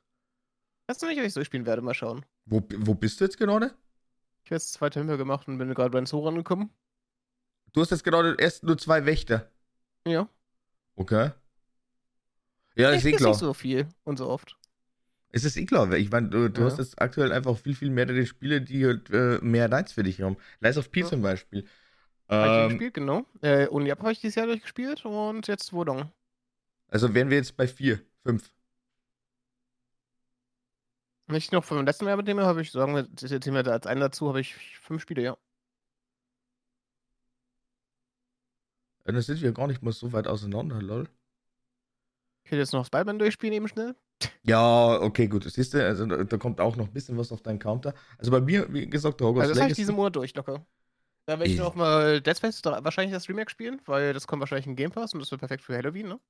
[0.86, 1.82] Weißt du nicht, ob ich durchspielen werde?
[1.82, 2.24] Mal schauen.
[2.44, 3.66] Wo, wo bist du jetzt gerade?
[4.44, 6.70] Ich habe jetzt zwei Tempel gemacht und bin gerade bei den Zoo rangekommen.
[7.72, 9.50] Du hast jetzt gerade erst nur zwei Wächter.
[10.06, 10.28] Ja.
[10.94, 11.30] Okay.
[12.76, 13.30] Ja, ist ich eh klar.
[13.30, 14.56] nicht so viel und so oft.
[15.30, 16.66] Es ist eh klar, ich meine, du, du Ja.
[16.68, 20.22] hast jetzt aktuell einfach viel, viel mehrere Spiele, die halt äh, mehr Reiz für dich
[20.22, 20.36] haben.
[20.60, 21.06] Lies of P Ja.
[21.06, 21.66] zum Beispiel.
[22.28, 23.26] Habe ich Ähm, gespielt, genau.
[23.42, 26.10] Äh, Uniap habe ich dieses Jahr durchgespielt und jetzt Wodong.
[26.88, 28.52] also wären wir jetzt bei vier, fünf.
[31.28, 33.30] Wenn ich noch vom letzten Jahr mitnehme, habe ich, sagen wir, das
[33.64, 35.36] da als einen dazu, habe ich fünf Spiele, ja.
[39.06, 41.08] Ja, Dann sind wir gar nicht mal so weit auseinander, lol.
[42.44, 43.94] Ich hätte jetzt noch Spider-Man durchspielen eben schnell.
[44.42, 45.44] Ja, okay, gut.
[45.44, 47.94] Siehst du, also da, da kommt auch noch ein bisschen was auf deinen Counter.
[48.18, 50.64] Also bei mir, wie gesagt, der Hogwarts Also das habe ich diesen Monat durch, locker.
[51.26, 54.40] Da werde ich Ich- noch mal Dead Space wahrscheinlich das Remake spielen, weil das kommt
[54.40, 56.20] wahrscheinlich in Game Pass und das wird perfekt für Halloween, ne?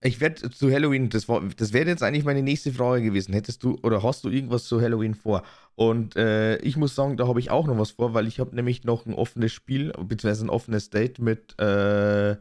[0.00, 3.32] Ich werde zu Halloween, das, war- das wäre jetzt eigentlich meine nächste Frage gewesen.
[3.34, 5.42] Hättest du oder hast du irgendwas zu Halloween vor?
[5.74, 8.54] Und äh, ich muss sagen, da habe ich auch noch was vor, weil ich habe
[8.54, 12.36] nämlich noch ein offenes Spiel, beziehungsweise ein offenes Date mit äh,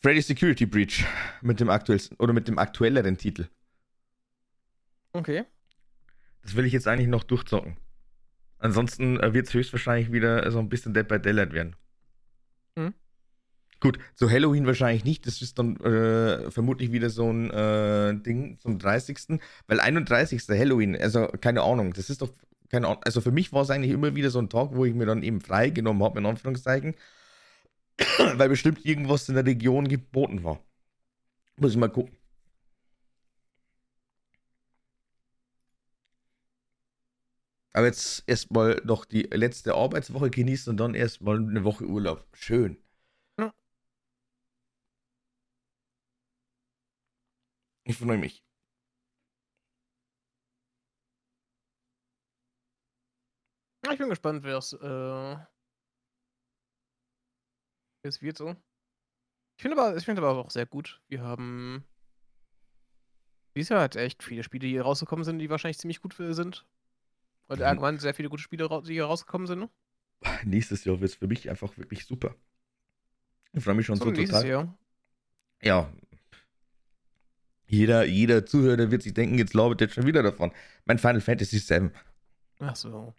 [0.00, 1.04] Freddy Security Breach,
[1.42, 3.48] mit dem aktuellsten oder mit dem aktuelleren Titel.
[5.12, 5.44] Okay.
[6.42, 7.76] Das will ich jetzt eigentlich noch durchzocken.
[8.58, 11.74] Ansonsten äh, wird es höchstwahrscheinlich wieder so ein bisschen Dead by Daylight werden.
[12.76, 12.94] Mhm.
[13.84, 15.26] Gut, zu Halloween wahrscheinlich nicht.
[15.26, 19.38] Das ist dann äh, vermutlich wieder so ein äh, Ding zum 30.
[19.66, 20.48] Weil 31.
[20.48, 22.30] Halloween, also keine Ahnung, das ist doch
[22.70, 23.02] keine Ahnung.
[23.04, 25.22] Also für mich war es eigentlich immer wieder so ein Tag, wo ich mir dann
[25.22, 26.94] eben frei genommen habe, in Anführungszeichen.
[28.38, 30.60] weil bestimmt irgendwas in der Region geboten war.
[31.58, 32.16] Muss ich mal gucken.
[37.72, 42.26] Aber jetzt erstmal noch die letzte Arbeitswoche genießen und dann erstmal eine Woche Urlaub.
[42.32, 42.76] Schön.
[43.38, 43.52] Ja.
[47.84, 48.42] Ich freue mich.
[53.90, 55.36] Ich bin gespannt, wer es, äh,
[58.02, 58.56] wie es wird so.
[59.56, 61.02] Ich finde aber, ich finde aber auch sehr gut.
[61.08, 61.84] Wir haben
[63.56, 66.66] dieses Jahr hat echt viele Spiele hier rausgekommen sind, die wahrscheinlich ziemlich gut sind.
[67.46, 67.64] Und Mhm.
[67.64, 69.60] allgemein sehr viele gute Spiele, die hier rausgekommen sind.
[69.60, 69.70] Ne?
[70.44, 72.34] Nächstes Jahr wird es für mich einfach wirklich super.
[73.52, 74.46] Ich freue mich schon so, So, total.
[74.46, 74.78] Jahr.
[75.62, 75.92] Ja.
[77.66, 80.52] Jeder, jeder Zuhörer wird sich denken, jetzt labert jetzt schon wieder davon.
[80.84, 81.90] Mein Final Fantasy VII.
[82.60, 83.14] Ach so.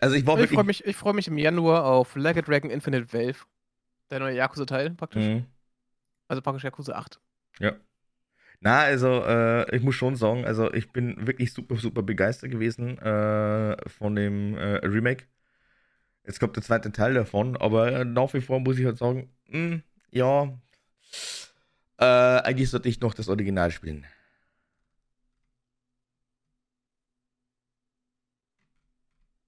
[0.00, 2.70] Also ich war Ich freue mich, ich freu mich im Januar auf Like a Dragon
[2.70, 3.38] Infinite Valve.
[4.10, 5.24] Der neue Yakuza-Teil praktisch.
[5.24, 5.46] Mhm.
[6.28, 7.20] Also praktisch Yakuza 8.
[7.58, 7.72] Ja.
[8.60, 12.98] Na, also äh, ich muss schon sagen, also ich bin wirklich super, super begeistert gewesen
[12.98, 15.24] äh, von dem äh, Remake.
[16.24, 19.30] Jetzt kommt der zweite Teil davon, aber äh, nach wie vor muss ich halt sagen,
[19.48, 20.58] mh, ja,
[21.98, 24.06] äh, eigentlich sollte ich noch das Original spielen.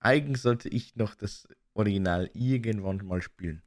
[0.00, 3.62] Eigentlich sollte ich noch das Original irgendwann mal spielen.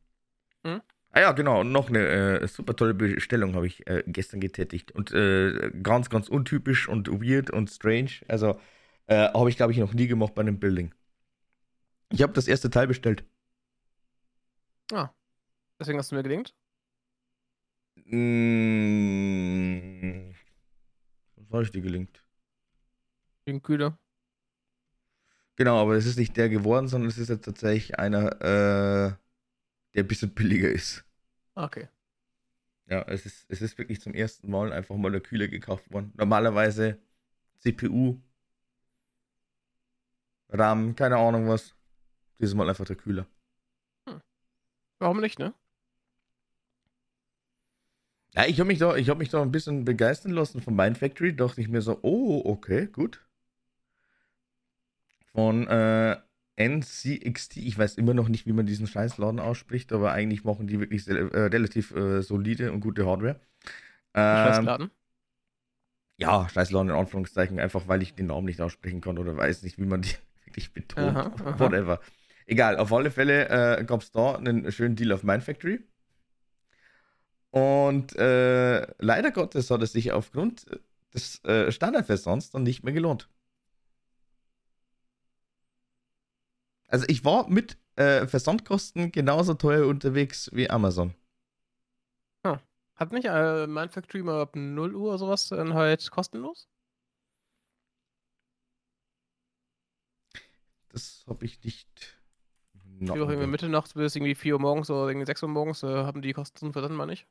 [0.64, 0.82] Mhm.
[1.12, 1.60] Ah ja, genau.
[1.62, 4.92] Und noch eine äh, super tolle Bestellung habe ich äh, gestern getätigt.
[4.94, 8.12] Und äh, ganz, ganz untypisch und weird und strange.
[8.28, 8.60] Also
[9.08, 10.94] äh, habe ich, glaube ich, noch nie gemacht bei einem Building.
[12.10, 13.26] Ich habe das erste Teil bestellt.
[15.80, 16.54] Deswegen hast du mir gelingt.
[18.06, 19.82] Mm,
[21.36, 22.24] was war ich dir gelingt?
[23.46, 23.98] Wegen Kühler.
[25.56, 29.14] Genau, aber es ist nicht der geworden, sondern es ist jetzt tatsächlich einer, äh,
[29.94, 31.06] der ein bisschen billiger ist.
[31.56, 31.88] Okay.
[32.88, 36.14] Ja, es ist, es ist wirklich zum ersten Mal einfach mal der Kühler gekauft worden.
[36.18, 37.00] Normalerweise
[37.60, 38.20] CPU,
[40.50, 41.76] RAM, keine Ahnung was.
[42.40, 43.28] Dieses Mal einfach der Kühler.
[45.00, 45.54] Warum nicht, ne?
[48.34, 50.98] Ja, ich habe mich, da, ich hab mich da ein bisschen begeistern lassen von Mind
[50.98, 51.36] Factory.
[51.36, 53.26] Dachte ich mir so, oh, okay, gut.
[55.34, 56.18] Von äh,
[56.58, 60.80] NCXT, ich weiß immer noch nicht, wie man diesen Scheißladen ausspricht, aber eigentlich machen die
[60.80, 63.40] wirklich äh, relativ äh, solide und gute Hardware.
[64.14, 64.92] Ähm, Scheißladen.
[66.18, 69.78] ja, Scheißladen in Anführungszeichen, einfach weil ich den Namen nicht aussprechen kann oder weiß nicht,
[69.80, 70.16] wie man die
[70.46, 71.18] wirklich betont.
[71.18, 71.60] Aha, aha.
[71.60, 72.00] Whatever.
[72.46, 75.80] Egal, auf alle Fälle äh, gab es da einen schönen Deal auf Mind Factory.
[77.52, 80.66] Und äh, leider Gottes hat es sich aufgrund
[81.14, 83.30] des äh, Standardversands dann nicht mehr gelohnt.
[86.88, 91.14] Also ich war mit äh, Versandkosten genauso teuer unterwegs wie Amazon.
[93.02, 96.70] Hat nicht äh, Mind Factory mal ab 0 Uhr oder sowas dann halt kostenlos?
[100.90, 102.21] Das habe ich nicht.
[103.08, 105.88] Die auch irgendwie Mitternachts bis irgendwie 4 Uhr morgens oder irgendwie 6 Uhr morgens äh,
[105.88, 107.28] haben die Kosten verdammt mal nicht.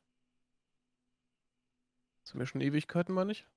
[2.23, 3.47] Das sind mir schon Ewigkeiten mal nicht.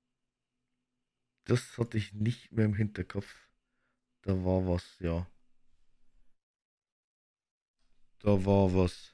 [1.45, 3.49] Das hatte ich nicht mehr im Hinterkopf.
[4.23, 5.27] Da war was, ja.
[8.19, 9.13] Da war was.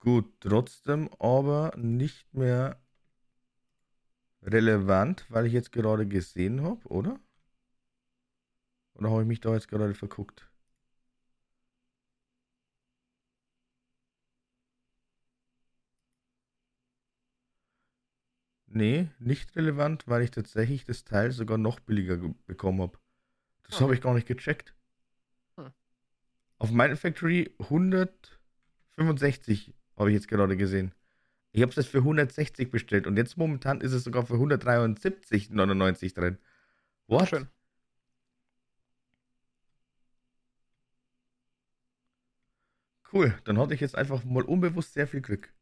[0.00, 2.80] Gut, trotzdem aber nicht mehr
[4.42, 7.18] relevant, weil ich jetzt gerade gesehen habe, oder?
[8.94, 10.48] Oder habe ich mich da jetzt gerade verguckt?
[18.66, 22.98] Nee, nicht relevant, weil ich tatsächlich das Teil sogar noch billiger ge- bekommen habe.
[23.64, 23.80] Das Ah.
[23.82, 24.74] habe ich gar nicht gecheckt.
[25.56, 25.72] Hm.
[26.58, 30.94] Auf meiner Factory 165 habe ich jetzt gerade gesehen.
[31.52, 36.14] Ich habe es jetzt für 160 bestellt und jetzt momentan ist es sogar für 173,99
[36.14, 36.38] drin.
[37.08, 37.28] What?
[37.28, 37.48] Schön.
[43.12, 45.52] Cool, dann hatte ich jetzt einfach mal unbewusst sehr viel Glück.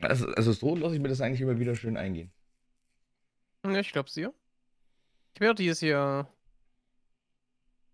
[0.00, 2.30] Also, also so lasse ich mir das eigentlich immer wieder schön eingehen.
[3.64, 4.32] Ich glaube dir.
[5.34, 6.35] Ich werde dieses Jahr.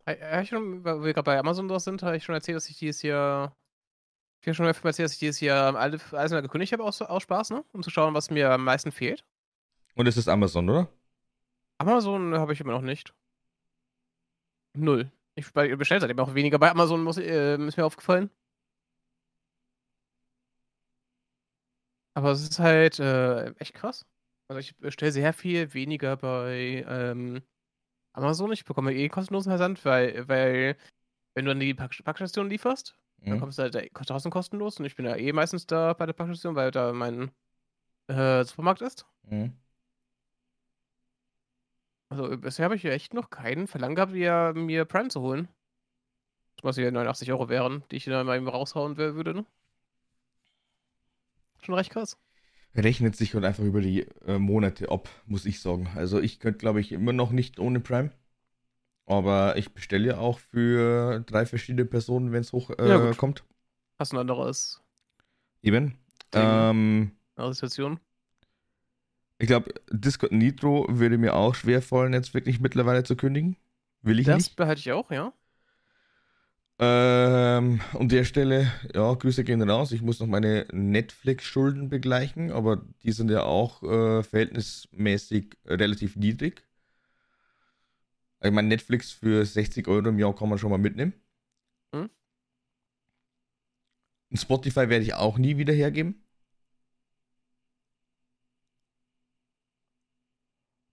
[0.07, 2.79] Ja, schon, weil wir gerade bei Amazon da sind, habe ich schon erzählt, dass ich
[2.79, 3.57] dieses Jahr.
[4.41, 7.23] Ich habe schon erzählt, dass ich dieses Jahr alles, alles mal gekündigt habe aus, aus
[7.23, 7.65] Spaß, ne?
[7.73, 9.25] Um zu schauen, was mir am meisten fehlt.
[9.95, 10.89] Und es ist Amazon, oder?
[11.79, 13.15] Amazon habe ich immer noch nicht.
[14.75, 15.11] Null.
[15.35, 18.31] Ich bestelle seitdem auch weniger bei Amazon, muss, äh, ist mir aufgefallen.
[22.15, 24.05] Aber es ist halt äh, echt krass.
[24.49, 27.43] Also ich bestelle sehr viel weniger bei ähm,
[28.13, 28.53] Amazon.
[28.53, 30.77] Ich bekomme eh kostenlosen Versand, weil, weil
[31.35, 33.31] wenn du an die Pack Packstation lieferst, mhm.
[33.31, 36.13] dann kommst du halt draußen kostenlos und ich bin ja eh meistens da bei der
[36.13, 37.31] Packstation, weil da mein
[38.09, 39.07] äh, Supermarkt ist.
[39.25, 39.57] Mhm.
[42.09, 45.49] Also bisher habe ich ja echt noch keinen Verlangen gehabt, mir, mir Prime zu holen.
[46.63, 49.47] Was hier 89 Euro wären, die ich dann mal eben raushauen würde, ne?
[51.63, 52.19] Schon recht krass.
[52.75, 55.89] Rechnet sich halt einfach über die äh, Monate ab, muss ich sagen.
[55.95, 58.11] Also ich könnte, glaube ich, immer noch nicht ohne Prime.
[59.05, 62.81] Aber ich bestelle ja auch für drei verschiedene Personen, wenn es hochkommt.
[62.81, 63.45] Äh, ja, kommt.
[63.99, 64.81] Hast du ein anderes?
[65.63, 65.99] Eben.
[66.33, 68.01] Ähm, andere Situation.
[69.39, 73.57] Ich glaube, Discord Nitro würde mir auch schwer fallen, jetzt wirklich mittlerweile zu kündigen.
[74.03, 74.49] Will ich das nicht.
[74.51, 75.33] Das behalte ich auch, ja.
[76.85, 79.93] Ähm, an der Stelle, ja, Grüße gehen raus.
[79.93, 86.65] Ich muss noch meine Netflix-Schulden begleichen, aber die sind ja auch äh, verhältnismäßig relativ niedrig.
[88.43, 91.13] Ich meine, Netflix für 60 Euro im Jahr kann man schon mal mitnehmen.
[91.95, 92.11] Hm?
[94.35, 96.25] Spotify werde ich auch nie wieder hergeben.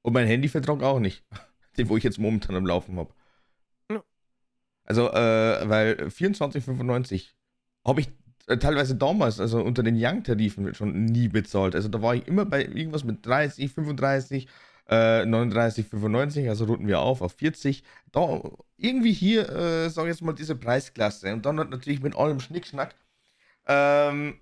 [0.04, 1.24] Und mein Handyvertrag auch nicht.
[1.78, 3.14] Den, wo ich jetzt momentan am Laufen habe.
[4.90, 7.30] Also, äh, weil 24,95
[7.86, 8.10] habe ich
[8.48, 11.76] äh, teilweise damals, also unter den Young-Tarifen schon nie bezahlt.
[11.76, 14.48] Also da war ich immer bei irgendwas mit 30, 35,
[14.90, 17.84] äh, 39, 95, also runden wir auf auf 40.
[18.12, 18.42] Da
[18.78, 21.32] irgendwie hier, äh, sage ich jetzt mal, diese Preisklasse.
[21.34, 22.96] Und dann natürlich mit allem Schnickschnack.
[23.68, 24.40] Ähm,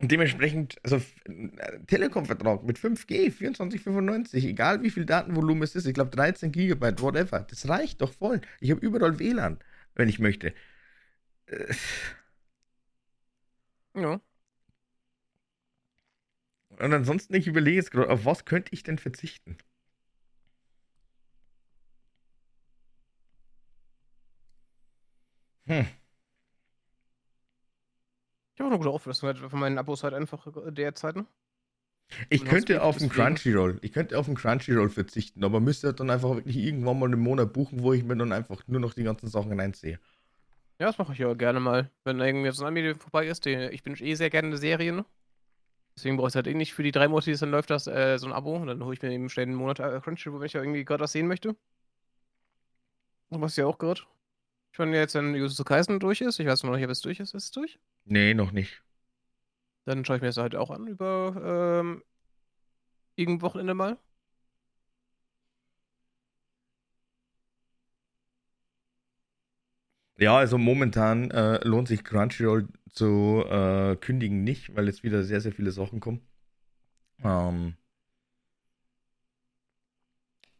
[0.00, 1.00] und dementsprechend, also
[1.86, 7.40] Telekom-Vertrag mit 5G, 24,95, egal wie viel Datenvolumen es ist, ich glaube 13 Gigabyte, whatever,
[7.40, 8.40] das reicht doch voll.
[8.60, 9.58] Ich habe überall WLAN,
[9.94, 10.54] wenn ich möchte.
[11.46, 11.74] Äh.
[13.94, 14.20] Ja.
[16.70, 19.56] Und ansonsten, ich überlege jetzt gerade, auf was könnte ich denn verzichten?
[25.66, 25.99] Hm.
[28.60, 31.16] Ich habe auch eine gute Auflistung von meinen Abos halt einfach derzeit.
[31.16, 31.24] Ne?
[32.28, 36.28] Ich könnte auf den Crunchyroll, ich könnte auf den Crunchyroll verzichten, aber müsste dann einfach
[36.34, 39.28] wirklich irgendwann mal einen Monat buchen, wo ich mir dann einfach nur noch die ganzen
[39.28, 39.98] Sachen reinsehe.
[40.78, 41.90] Ja, das mache ich ja gerne mal.
[42.04, 44.92] Wenn irgendwie so ein Anime vorbei ist, die, ich bin eh sehr gerne eine Serie,
[44.92, 45.06] ne?
[45.96, 47.86] Deswegen brauche ich halt eh nicht für die drei Monate, die es dann läuft, das,
[47.86, 48.56] äh, so ein Abo.
[48.56, 50.84] Und dann hole ich mir eben schnell einen Monat äh, Crunchyroll, wenn ich ja irgendwie
[50.84, 51.56] gerade was sehen möchte.
[53.30, 54.02] Was ja auch gerade.
[54.72, 57.20] Ich meine, jetzt, wenn Jujutsu Kaisen durch ist, ich weiß noch nicht, ob es durch
[57.20, 57.78] ist, ist es durch?
[58.04, 58.82] Nee, noch nicht.
[59.84, 62.02] Dann schaue ich mir das halt auch an über ähm,
[63.16, 63.98] irgendein Wochenende mal.
[70.18, 75.40] Ja, also momentan äh, lohnt sich Crunchyroll zu äh, kündigen nicht, weil jetzt wieder sehr,
[75.40, 76.20] sehr viele Sachen kommen.
[77.24, 77.76] Ähm,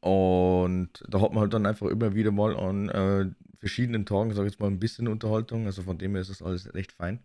[0.01, 4.44] und da hat man halt dann einfach immer wieder mal an äh, verschiedenen Tagen, sag
[4.46, 5.66] ich jetzt mal, ein bisschen Unterhaltung.
[5.66, 7.20] Also von dem her ist das alles recht fein.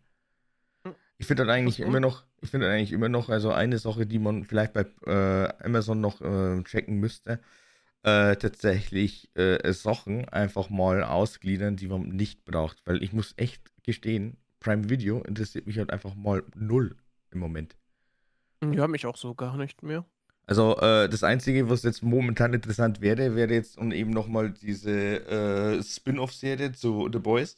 [1.17, 4.19] Ich finde halt eigentlich immer noch, ich finde eigentlich immer noch, also eine Sache, die
[4.19, 7.39] man vielleicht bei äh, Amazon noch äh, checken müsste,
[8.03, 12.81] äh, tatsächlich äh, Sachen einfach mal ausgliedern, die man nicht braucht.
[12.85, 16.97] Weil ich muss echt gestehen, Prime Video interessiert mich halt einfach mal null
[17.31, 17.77] im Moment.
[18.61, 20.05] Ja, mich auch so gar nicht mehr.
[20.47, 24.91] Also äh, das Einzige, was jetzt momentan interessant wäre, wäre jetzt und eben nochmal diese
[25.27, 27.57] äh, Spin-off-Serie zu The Boys,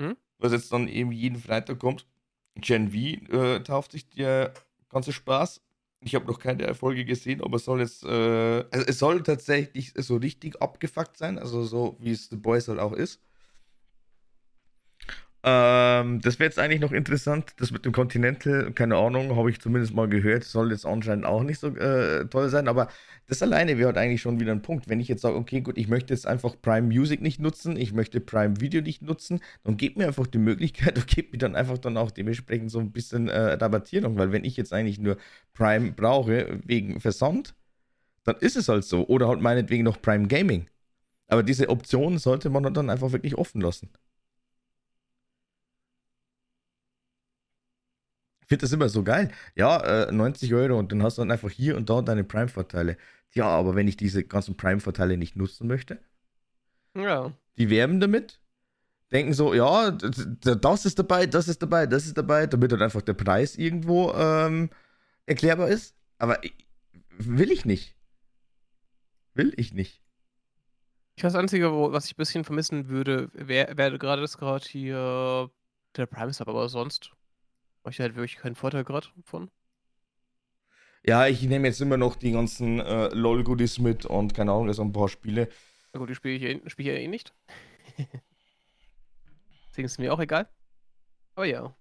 [0.00, 0.16] hm?
[0.38, 2.06] was jetzt dann eben jeden Freitag kommt.
[2.56, 4.54] Gen V äh, tauft sich der
[4.88, 5.60] ganze Spaß.
[6.02, 9.92] Ich habe noch keine Erfolge gesehen, aber es soll jetzt, äh, also es soll tatsächlich
[9.96, 13.20] so richtig abgefuckt sein, also so wie es The Boys halt auch ist.
[15.42, 17.54] Ähm, das wäre jetzt eigentlich noch interessant.
[17.56, 20.44] Das mit dem Continental, keine Ahnung, habe ich zumindest mal gehört.
[20.44, 22.88] Soll jetzt anscheinend auch nicht so äh, toll sein, aber
[23.26, 24.88] das alleine wäre halt eigentlich schon wieder ein Punkt.
[24.90, 27.94] Wenn ich jetzt sage, okay, gut, ich möchte jetzt einfach Prime Music nicht nutzen, ich
[27.94, 31.56] möchte Prime Video nicht nutzen, dann gebt mir einfach die Möglichkeit und gebt mir dann
[31.56, 35.16] einfach dann auch dementsprechend so ein bisschen äh, Rabattierung, weil wenn ich jetzt eigentlich nur
[35.54, 37.54] Prime brauche wegen Versand,
[38.24, 39.06] dann ist es halt so.
[39.08, 40.68] Oder halt meinetwegen noch Prime Gaming.
[41.28, 43.90] Aber diese Option sollte man dann einfach wirklich offen lassen.
[48.50, 49.30] Finde das immer so geil.
[49.54, 52.96] Ja, äh, 90 Euro und dann hast du dann einfach hier und da deine Prime-Vorteile.
[53.32, 56.00] Ja, aber wenn ich diese ganzen Prime-Vorteile nicht nutzen möchte,
[56.96, 57.32] Ja.
[57.58, 58.40] die werben damit,
[59.12, 63.02] denken so, ja, das ist dabei, das ist dabei, das ist dabei, damit dann einfach
[63.02, 64.68] der Preis irgendwo ähm,
[65.26, 65.94] erklärbar ist.
[66.18, 66.40] Aber
[67.18, 67.94] will ich nicht.
[69.34, 70.02] Will ich nicht.
[71.14, 74.38] Ich weiß, das Einzige, wo, was ich ein bisschen vermissen würde, wäre wär gerade das
[74.38, 75.50] gerade hier
[75.96, 77.12] der Prime Sub, aber sonst
[77.82, 79.50] habe ich halt wirklich keinen Vorteil gerade von.
[81.04, 84.82] Ja, ich nehme jetzt immer noch die ganzen äh, LOL-Goodies mit und keine Ahnung, so
[84.82, 85.48] ein paar Spiele.
[85.92, 87.34] Na gut, die spiele ich, eh- spiel ich ja eh nicht.
[89.70, 90.48] Deswegen ist es mir auch egal.
[91.34, 91.74] Aber ja.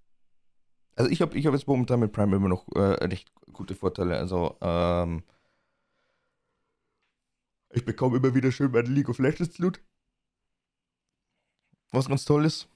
[0.96, 4.18] Also ich habe ich hab jetzt momentan mit Prime immer noch äh, recht gute Vorteile.
[4.18, 5.24] Also ähm,
[7.72, 9.82] ich bekomme immer wieder schön meine League of Legends Loot.
[11.92, 12.70] Was ganz toll ist.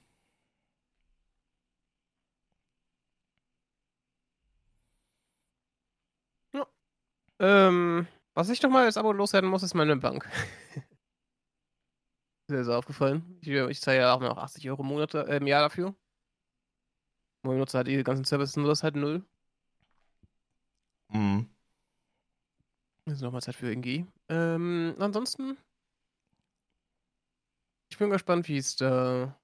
[7.40, 10.28] Ähm, was ich doch mal als Abo loswerden muss, ist meine Bank.
[12.46, 13.38] Ist dir so aufgefallen?
[13.40, 15.94] Ich, ich zahle ja auch noch 80 Euro im, Monat, äh, im Jahr dafür.
[17.42, 19.24] Und nutze halt die ganzen Services nur das halt null.
[21.08, 21.48] Mhm.
[23.06, 24.06] Jetzt nochmal Zeit für NG.
[24.28, 25.56] Ähm, ansonsten.
[27.90, 29.38] Ich bin gespannt, wie es da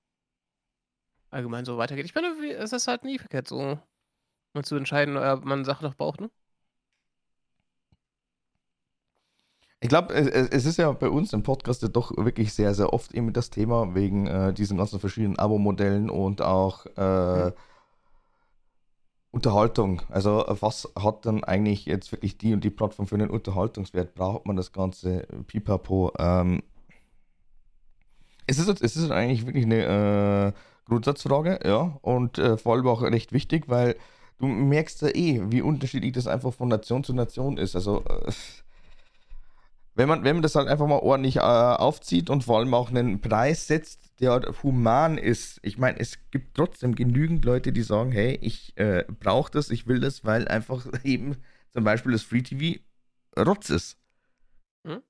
[1.30, 2.04] allgemein so weitergeht.
[2.04, 3.78] Ich meine, es ist halt nie verkehrt, so
[4.54, 6.30] mal zu entscheiden, ob man Sachen noch braucht, ne?
[9.82, 13.14] Ich glaube, es, ist ja bei uns im Podcast ja doch wirklich sehr, sehr oft
[13.14, 17.52] eben das Thema wegen äh, diesen ganzen verschiedenen Abo-Modellen und auch äh, Mhm.
[19.32, 20.02] Unterhaltung.
[20.08, 24.14] Also äh, was hat dann eigentlich jetzt wirklich die und die Plattform für einen Unterhaltungswert?
[24.14, 26.12] Braucht man das ganze Pipapo?
[26.18, 26.62] Ähm,
[28.46, 33.02] es, ist, es ist eigentlich wirklich eine äh, Grundsatzfrage, ja, und äh, vor allem auch
[33.02, 33.96] recht wichtig, weil
[34.38, 37.76] du merkst ja eh, wie unterschiedlich das einfach von Nation zu Nation ist.
[37.76, 38.32] Also äh,
[40.00, 42.88] wenn man, wenn man das halt einfach mal ordentlich äh, aufzieht und vor allem auch
[42.88, 45.60] einen Preis setzt, der halt human ist.
[45.62, 49.86] Ich meine, es gibt trotzdem genügend Leute, die sagen, hey, ich äh, brauche das, ich
[49.86, 51.36] will das, weil einfach eben
[51.74, 52.80] zum Beispiel das Free TV
[53.38, 53.98] Rotz ist.
[54.84, 55.02] Mhm.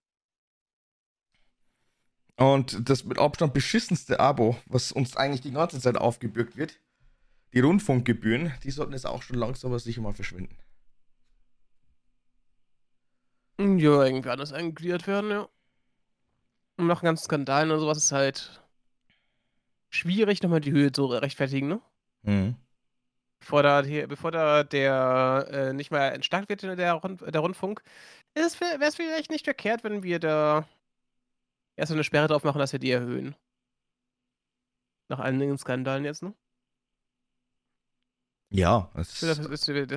[2.34, 6.80] Und das mit Abstand beschissenste Abo, was uns eigentlich die ganze Zeit aufgebürgt wird,
[7.54, 10.56] die Rundfunkgebühren, die sollten jetzt auch schon langsam aber sicher mal verschwinden.
[13.60, 15.48] Ja, irgendwie anders eingegliedert werden, ja.
[16.78, 18.62] Und nach ganzen Skandalen und sowas ist halt
[19.90, 21.80] schwierig, nochmal die Höhe zu rechtfertigen, ne?
[22.22, 22.56] Mhm.
[23.40, 27.82] Bevor da, hier, bevor da der äh, nicht mehr entstarkt wird, der, Rund, der Rundfunk,
[28.34, 30.66] wäre es vielleicht nicht verkehrt, wenn wir da
[31.76, 33.34] erst eine Sperre drauf machen, dass wir die erhöhen.
[35.08, 36.34] Nach einigen Skandalen jetzt, ne?
[38.50, 39.20] Ja, es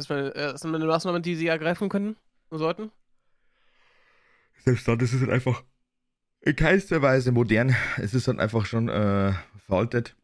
[0.09, 2.18] wir- äh, das sind eine Maßnahme, die sie ergreifen können
[2.49, 2.91] und sollten.
[4.59, 5.63] Selbst dann ist es halt einfach
[6.41, 7.75] in keinster Weise modern.
[7.97, 9.33] Es ist halt einfach schon äh,
[9.67, 10.15] veraltet.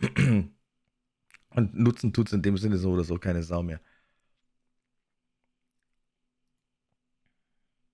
[1.50, 3.80] Und nutzen tut es in dem Sinne so oder so keine Sau mehr.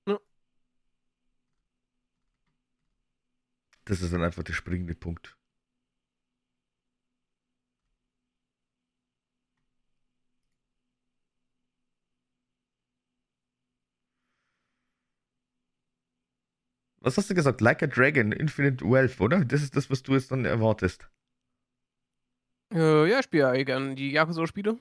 [0.07, 0.18] Ja.
[3.87, 5.39] Das ist dann einfach der springende Punkt.
[17.05, 17.61] Was hast du gesagt?
[17.61, 19.45] Like a Dragon, Infinite Wealth, oder?
[19.45, 21.07] Das ist das, was du jetzt dann erwartest.
[22.73, 24.79] Äh, ja, ich spiele ja eh gern die Yakuza-Spiele.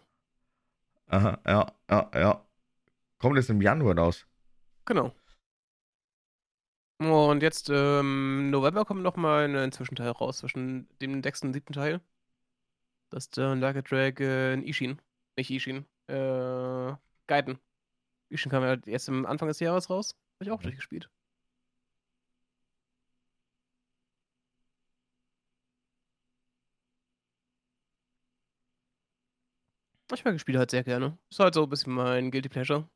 [1.07, 2.45] Aha, ja, ja, ja.
[3.19, 4.25] Kommt jetzt im Januar raus.
[4.85, 5.13] Genau.
[6.99, 11.73] Und jetzt ähm, November kommt noch mal ein Zwischenteil raus, zwischen dem sechsten und siebten
[11.73, 11.99] Teil.
[13.09, 15.01] Das ist dann Like a Dragon Ishin.
[15.35, 15.85] Nicht Ishin.
[16.07, 16.93] Äh,
[17.27, 17.59] Gaiden.
[18.29, 20.15] Ishin kam ja erst am Anfang des Jahres raus.
[20.35, 20.63] Habe ich auch Mhm.
[20.63, 21.09] durchgespielt.
[30.13, 31.17] Ich mag das Spiel halt sehr gerne.
[31.29, 32.87] Ist halt so ein bisschen mein Guilty Pleasure.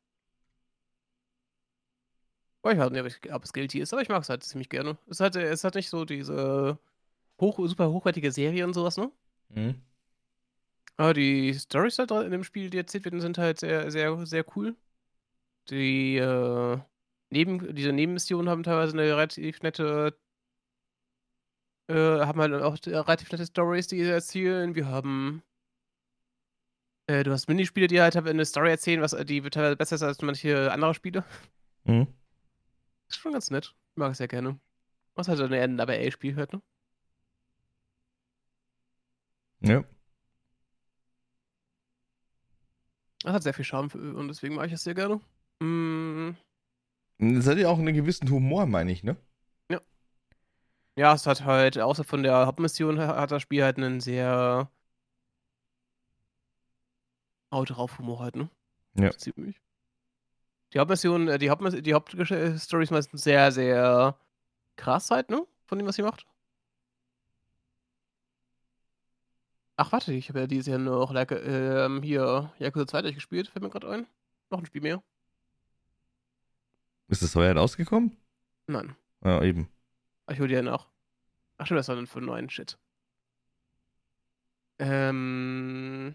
[2.58, 4.98] Ich weiß halt nicht, ob es guilty ist, aber ich mag es halt ziemlich gerne.
[5.08, 6.78] Es hat, es hat nicht so diese
[7.40, 9.10] hoch, super hochwertige Serie und sowas, ne?
[9.50, 9.80] Mhm.
[10.96, 14.44] Aber die Storys drin in dem Spiel, die erzählt werden, sind halt sehr, sehr, sehr
[14.56, 14.76] cool.
[15.70, 16.78] Die äh,
[17.30, 20.18] Neben, diese Nebenmissionen haben teilweise eine relativ nette,
[21.88, 24.74] äh, haben halt auch relativ nette Stories, die sie erzählen.
[24.74, 25.42] Wir haben
[27.08, 30.22] äh, du hast Minispiele, die halt eine Story erzählen, was die teilweise besser ist als
[30.22, 31.24] manche andere Spiele.
[31.84, 32.06] Mhm.
[33.08, 33.74] Ist schon ganz nett.
[33.92, 34.60] Ich mag es sehr gerne.
[35.14, 36.62] Was halt so ein NWA-Spiel hört, ne?
[39.60, 39.84] Ja.
[43.22, 45.20] Das hat sehr viel Charme für, und deswegen mag ich es sehr gerne.
[45.60, 46.36] Mm.
[47.18, 49.16] Das hat ja auch einen gewissen Humor, meine ich, ne?
[49.70, 49.80] Ja.
[50.96, 54.70] Ja, es hat halt, außer von der Hauptmission, hat das Spiel halt einen sehr
[57.50, 58.50] Hau drauf Humor halt, ne?
[58.94, 59.10] Ja.
[59.10, 59.60] Ziemlich.
[60.72, 64.18] Die Hauptmission, äh, die, Haupt die Hauptstory ist meistens sehr, sehr
[64.76, 65.46] krass halt, ne?
[65.64, 66.26] Von dem, was sie macht.
[69.76, 73.62] Ach, warte, ich habe ja dieses Jahr noch like, ähm, hier Yakuza 2 durchgespielt, fällt
[73.62, 74.06] mir gerade ein.
[74.50, 75.02] Noch ein Spiel mehr.
[77.06, 78.16] Ist das heuer rausgekommen?
[78.66, 78.96] Nein.
[79.24, 79.68] Ja, eben.
[80.26, 80.88] Ach, ich hole die ja nach.
[81.58, 82.78] Ach stimmt, das war dann für neuen Shit.
[84.78, 86.14] Ähm.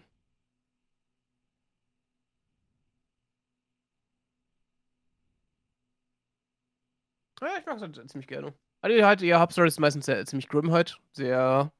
[7.44, 8.54] Ja, ich mag es halt ziemlich gerne.
[8.80, 10.98] Also halt, ihr Hauptstory ist meistens sehr, ziemlich grim halt.
[11.12, 11.70] Sehr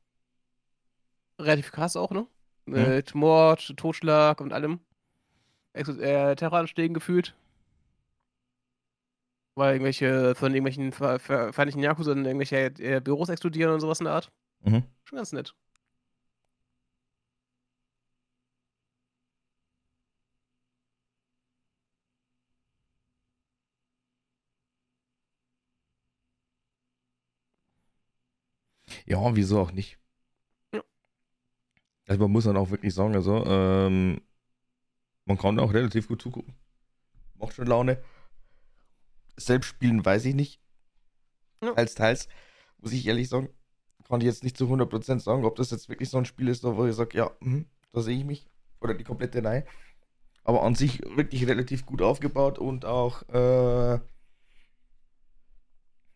[1.38, 2.26] relativ krass auch, ne?
[2.66, 2.74] Mhm.
[2.74, 4.80] Mit Mord, Totschlag und allem.
[5.72, 7.34] Ex äh, Terroranschlägen gefühlt.
[9.56, 14.14] Weil irgendwelche von irgendwelchen feindlichen Yakuza in irgendwelche äh, Büros explodieren und sowas in der
[14.14, 14.32] Art.
[14.62, 14.84] Mhm.
[15.04, 15.54] Schon ganz nett.
[29.04, 29.98] Ja, wieso auch nicht?
[30.72, 30.82] Ja.
[32.06, 34.22] Also man muss dann auch wirklich sagen, also ähm,
[35.26, 36.54] man kann auch relativ gut zugucken.
[37.34, 38.02] Macht schon Laune.
[39.36, 40.60] Selbst spielen weiß ich nicht.
[41.62, 41.72] Ja.
[41.72, 42.28] Teils, teils,
[42.78, 43.48] muss ich ehrlich sagen.
[44.08, 46.62] Kann ich jetzt nicht zu 100% sagen, ob das jetzt wirklich so ein Spiel ist,
[46.62, 48.48] wo ich sage, ja, mh, da sehe ich mich.
[48.80, 49.64] Oder die komplette Reihe.
[50.44, 53.98] Aber an sich wirklich relativ gut aufgebaut und auch, äh,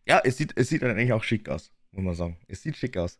[0.05, 2.37] ja, es sieht, es sieht dann eigentlich auch schick aus muss man sagen.
[2.47, 3.19] Es sieht schick aus.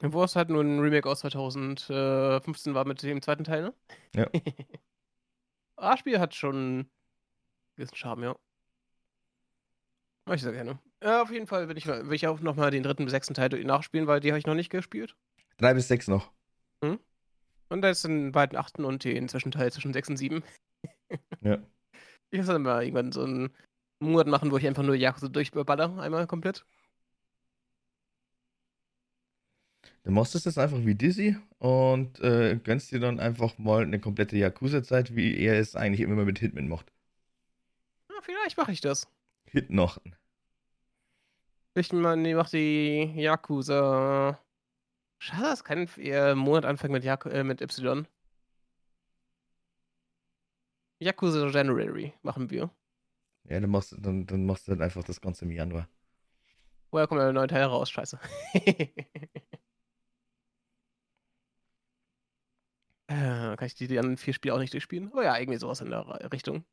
[0.00, 3.74] Wo es halt nur ein Remake aus 2015 war mit dem zweiten Teil, ne?
[4.14, 4.28] Ja.
[5.76, 6.90] das Spiel hat schon
[7.76, 8.36] gewissen Charme, ja.
[10.26, 10.78] Mach ich sehr gerne.
[11.02, 13.48] Ja, auf jeden Fall will ich, will ich auch nochmal den dritten bis sechsten Teil
[13.64, 15.16] nachspielen, weil die habe ich noch nicht gespielt.
[15.58, 16.32] Drei bis sechs noch.
[16.82, 16.98] Hm?
[17.68, 20.42] Und da ist den beiden achten und den Zwischenteil zwischen sechs und sieben.
[21.40, 21.58] ja.
[22.30, 23.54] Ich muss dann mal irgendwann so einen
[24.00, 26.66] Monat machen, wo ich einfach nur Yakuza durchballer, einmal komplett.
[30.04, 33.98] Du machst es jetzt einfach wie Dizzy und äh, gönnst dir dann einfach mal eine
[33.98, 36.92] komplette Yakuza-Zeit, wie er es eigentlich immer mit Hitman macht.
[38.10, 39.08] Ja, vielleicht mache ich das.
[39.46, 40.14] Hitnochten.
[41.74, 44.38] Ich meine, mach die Yakuza.
[45.18, 48.06] Schade, dass kein äh, Monat anfängt mit, äh, mit Y.
[50.98, 52.70] Yakuza January machen wir.
[53.44, 55.88] Ja, dann machst, dann, dann machst du dann einfach das Ganze im Januar.
[56.90, 57.90] Woher kommt der neue Teil raus?
[57.90, 58.20] Scheiße.
[63.06, 65.12] Äh, kann ich die, die anderen vier Spiele auch nicht durchspielen?
[65.12, 66.64] Aber ja, irgendwie sowas in der Richtung.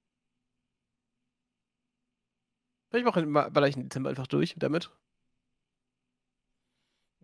[2.90, 4.92] Vielleicht mache ich im Dezember einfach durch damit.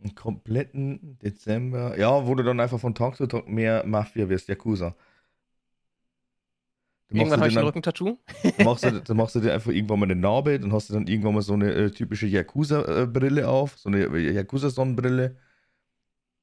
[0.02, 1.98] Einen kompletten Dezember.
[1.98, 4.96] Ja, wo du dann einfach von Tag zu Tag mehr Mafia wirst, Yakuza.
[7.10, 8.18] Dann irgendwann habe ich ein Rückentattoo.
[8.58, 10.94] Dann machst, du, dann machst du dir einfach irgendwann mal eine Narbe, dann hast du
[10.94, 15.38] dann irgendwann mal so eine äh, typische Yakuza-Brille auf, so eine Yakuza-Sonnenbrille.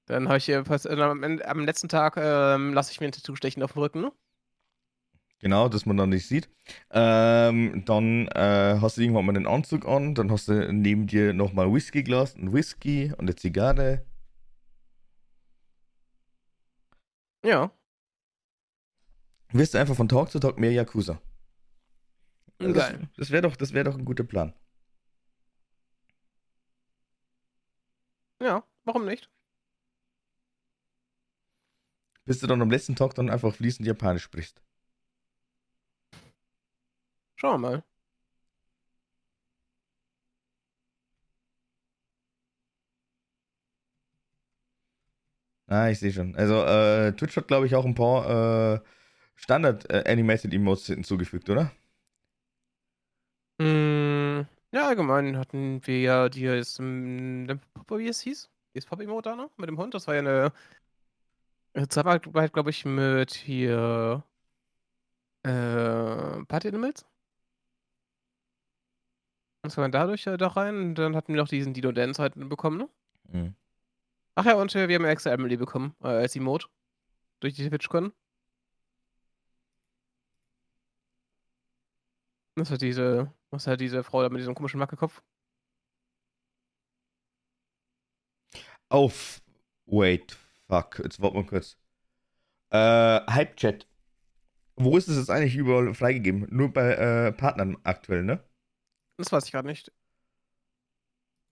[0.07, 3.37] Dann habe ich hier äh, am, am, letzten Tag ähm, lasse ich mir ein Tattoo
[3.37, 4.01] stechen auf dem Rücken.
[4.03, 4.13] Ne?
[5.39, 6.49] Genau, dass man dann nicht sieht.
[6.91, 11.33] Ähm, dann äh, hast du irgendwann mal den Anzug an, dann hast du neben dir
[11.33, 14.05] nochmal Whiskyglas, ein Whisky und eine Zigarre.
[17.45, 17.71] Ja.
[19.53, 21.21] Wirst du einfach von Tag zu Tag mehr Yakuza.
[22.59, 22.73] Geil.
[22.73, 24.55] Das, das wäre doch, wär doch ein guter Plan.
[28.41, 29.31] Ja, warum nicht?
[32.27, 34.63] Bis du dann am letzten Tag dann einfach fließend Japanisch sprichst.
[37.37, 37.85] Schauen wir mal.
[45.67, 46.35] Ah, ich sehe schon.
[46.37, 48.81] Also, äh, Twitch hat, glaube ich, auch ein paar äh,
[49.37, 51.73] Standard-Animated-Emotes äh, hinzugefügt, oder?
[53.59, 58.51] Mm, ja, allgemein hatten wir ja die jetzt, wie es hieß?
[58.73, 59.95] ist Pop-Emote da noch mit dem Hund?
[59.95, 60.53] Das war ja eine
[61.75, 64.23] Zusammenarbeit, glaube ich, mit hier
[65.43, 67.05] äh, Party Animals.
[69.63, 72.21] Das war dann dadurch äh, da rein und dann hatten wir noch diesen Dino Dance
[72.21, 72.89] halt bekommen, ne?
[73.33, 73.55] Mhm.
[74.37, 76.69] Ach ja, und äh, wir haben extra Emily bekommen äh, als Emote.
[77.41, 78.13] Durch die TwitchCon.
[82.57, 85.23] Das hat diese, was hat diese Frau da mit diesem komischen Mackekopf?
[88.89, 89.41] Auf.
[89.87, 90.39] Wait.
[90.69, 91.01] Fuck.
[91.03, 91.77] Jetzt warte mal kurz.
[92.71, 92.79] Äh,
[93.31, 93.87] Hype-Chat.
[94.77, 96.47] Wo ist es jetzt eigentlich überall freigegeben?
[96.51, 98.43] Nur bei äh, Partnern aktuell, ne?
[99.17, 99.93] Das weiß ich gerade nicht.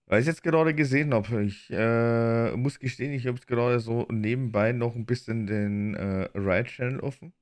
[0.07, 1.45] Weil ich jetzt gerade gesehen habe.
[1.45, 6.29] Ich äh, muss gestehen, ich habe es gerade so nebenbei noch ein bisschen den äh,
[6.35, 7.33] Riot-Channel offen.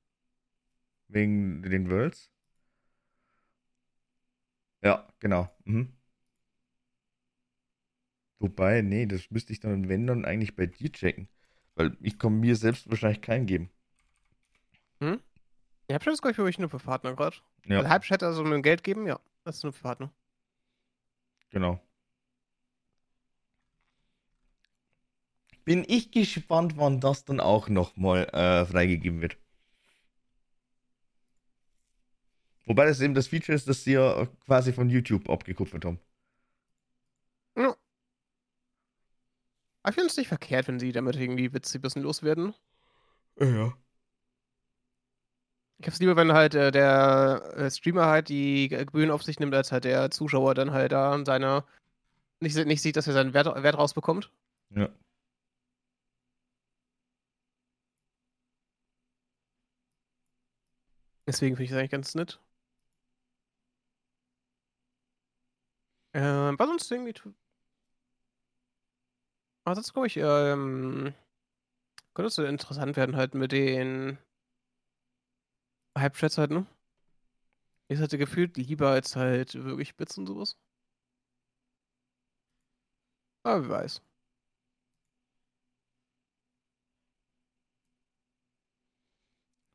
[1.09, 2.31] Wegen den Worlds.
[4.83, 5.49] Ja, genau.
[5.65, 5.93] Mhm.
[8.39, 11.29] Wobei, nee, das müsste ich dann, wenn dann, eigentlich bei dir checken.
[11.75, 13.69] Weil ich kann mir selbst wahrscheinlich keinen geben.
[14.99, 15.19] Hm?
[15.89, 17.37] Ja, Halbchat ist, glaube ich, für euch nur für Partner gerade.
[17.65, 19.19] Ja, Also Halbchat, also mit dem Geld geben, ja.
[19.43, 20.11] Das ist nur für Partner.
[21.49, 21.79] genau.
[25.65, 29.37] Bin ich gespannt, wann das dann auch nochmal äh, freigegeben wird.
[32.65, 35.99] Wobei das eben das Feature ist, das sie ja quasi von YouTube abgekupfert haben.
[37.55, 37.75] Ja.
[39.83, 42.53] Aber ich finde es nicht verkehrt, wenn sie damit irgendwie witzig ein bisschen loswerden.
[43.39, 43.73] Ja.
[45.79, 49.39] Ich hab's lieber, wenn halt äh, der äh, Streamer halt die Ge- Gebühren auf sich
[49.39, 51.63] nimmt, als halt der Zuschauer dann halt da seine
[52.39, 54.31] nicht, nicht sieht, dass er seinen Wert, Wert rausbekommt.
[54.69, 54.89] Ja.
[61.25, 62.39] Deswegen finde ich das eigentlich ganz nett.
[66.13, 67.13] Ähm, was sonst irgendwie.
[69.63, 71.13] Aber sonst glaube ich, ähm,
[72.13, 74.17] könnte es so interessant werden halt mit den
[75.97, 76.65] Hype-Chats halt, ne?
[77.89, 80.57] Ich hatte gefühlt lieber als halt wirklich Bits und sowas.
[83.43, 84.01] Aber wer weiß.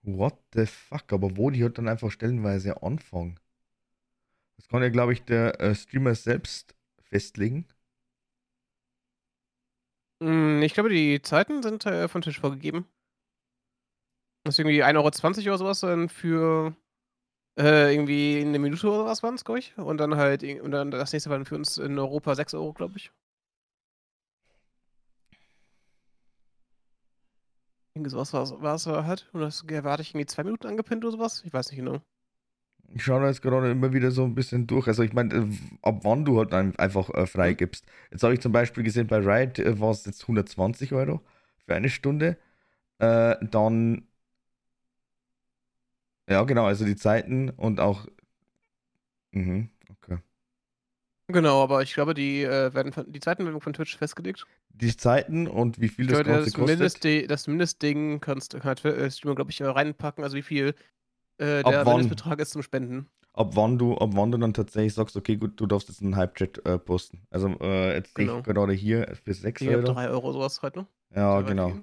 [0.04, 1.12] What the fuck?
[1.12, 3.38] Aber wo die halt dann einfach stellenweise anfangen.
[4.58, 6.74] Das kann ja, glaube ich, der äh, Streamer selbst
[7.04, 7.66] festlegen.
[10.22, 12.86] Hm, ich glaube, die Zeiten sind äh, von Tisch vorgegeben.
[14.44, 16.74] Das ist irgendwie 1,20 Euro oder sowas dann für
[17.58, 19.76] äh, irgendwie eine Minute oder was waren es, glaube ich.
[19.78, 22.72] Und dann halt, und dann das nächste war dann für uns in Europa 6 Euro,
[22.74, 23.12] glaube ich.
[27.94, 29.28] Irgendwie sowas war es halt.
[29.32, 31.42] Und das erwarte ich irgendwie zwei Minuten angepinnt oder sowas.
[31.44, 32.00] Ich weiß nicht genau.
[32.94, 34.86] Ich schaue da jetzt gerade immer wieder so ein bisschen durch.
[34.88, 35.46] Also ich meine, äh,
[35.82, 37.84] ab wann du halt ein- einfach äh, freigibst.
[38.10, 41.20] Jetzt habe ich zum Beispiel gesehen, bei Riot äh, war es jetzt 120 Euro
[41.66, 42.38] für eine Stunde.
[43.00, 44.06] Äh, dann,
[46.28, 48.06] ja genau, also die Zeiten und auch,
[49.32, 50.18] mhm, okay.
[51.28, 54.46] Genau, aber ich glaube, die, äh, werden von, die Zeiten werden von Twitch festgelegt.
[54.70, 56.78] Die Zeiten und wie viel Ich das glaube, Ganze das, kostet.
[56.78, 60.74] Mindestde das Mindestding kannst kann äh, Streamer, glaube ich, reinpacken, also wie viel
[61.38, 61.84] äh, der?
[61.84, 63.08] Mindestbetrag ist zum Spenden.
[63.34, 66.16] ab wann du, ab wann du dann tatsächlich sagst, okay, gut, du darfst jetzt einen
[66.16, 67.26] Hype-Chat äh, posten.
[67.30, 68.38] Also äh, jetzt sehe Genau.
[68.38, 69.92] ich gerade hier für 6 Ich glaube, Euro.
[69.94, 70.86] 3 Euro sowas halt, ne?
[71.14, 71.78] Ja, weit genau.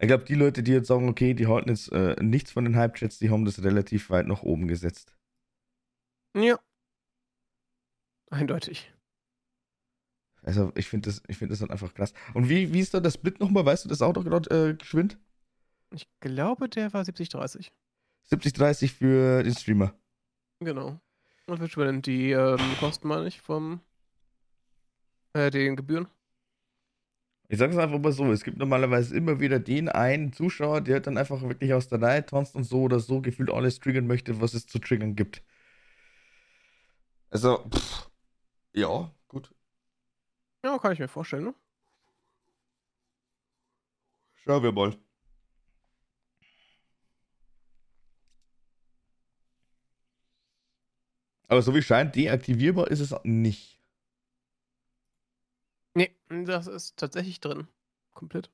[0.00, 2.76] Ich glaube, die Leute, die jetzt sagen, okay, die halten jetzt äh, nichts von den
[2.76, 5.16] Hype-Chats, die haben das relativ weit nach oben gesetzt.
[6.36, 6.58] Ja.
[8.30, 8.92] Eindeutig.
[10.42, 12.12] Also ich finde das, ich finde das dann einfach krass.
[12.34, 13.66] Und wie, wie ist da der Split nochmal?
[13.66, 15.18] Weißt du das auch noch gerade äh, geschwind?
[15.92, 17.70] Ich glaube, der war 70-30.
[18.30, 19.94] 70-30 für den Streamer.
[20.60, 21.00] Genau.
[21.46, 23.80] Und Twitch übernimmt die ähm, Kosten, meine ich, vom
[25.32, 26.08] äh, den Gebühren.
[27.50, 31.00] Ich sage es einfach mal so, es gibt normalerweise immer wieder den einen Zuschauer, der
[31.00, 34.42] dann einfach wirklich aus der Reihe tanzt und so oder so gefühlt alles triggern möchte,
[34.42, 35.42] was es zu triggern gibt.
[37.30, 38.10] Also, pff,
[38.74, 39.54] ja, gut.
[40.62, 41.54] Ja, kann ich mir vorstellen, ne?
[44.44, 44.94] Schauen wir mal.
[51.48, 53.80] Aber so wie scheint, deaktivierbar ist es nicht.
[55.94, 57.66] Nee, das ist tatsächlich drin.
[58.14, 58.50] Komplett.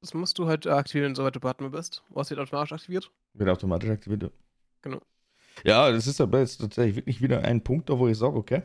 [0.00, 2.04] Das musst du halt aktivieren, soweit du Partner bist.
[2.10, 3.10] Du hast ihn automatisch aktiviert.
[3.32, 4.22] Wird automatisch aktiviert.
[4.22, 4.28] ja.
[4.82, 5.00] Genau.
[5.64, 8.62] Ja, das ist aber jetzt tatsächlich wirklich wieder ein Punkt, da wo ich sage, okay.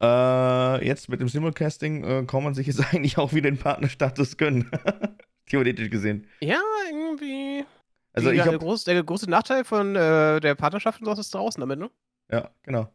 [0.00, 4.36] Äh, jetzt mit dem Simulcasting äh, kann man sich jetzt eigentlich auch wieder den Partnerstatus
[4.36, 4.70] gönnen.
[5.46, 6.26] Theoretisch gesehen.
[6.40, 7.66] Ja, irgendwie.
[8.12, 11.34] Also die, ich der, groß, der große Nachteil von äh, der Partnerschaft und sowas ist
[11.34, 11.90] draußen damit, ne?
[12.30, 12.92] Ja, genau.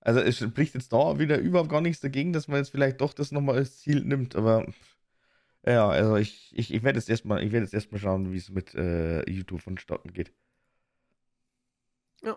[0.00, 3.14] Also es spricht jetzt da wieder überhaupt gar nichts dagegen, dass man jetzt vielleicht doch
[3.14, 4.66] das nochmal als Ziel nimmt, aber
[5.64, 8.50] ja, also ich, ich, ich werde jetzt erstmal, ich werde jetzt erstmal schauen, wie es
[8.50, 10.32] mit äh, YouTube vonstatten geht.
[12.22, 12.36] Ja.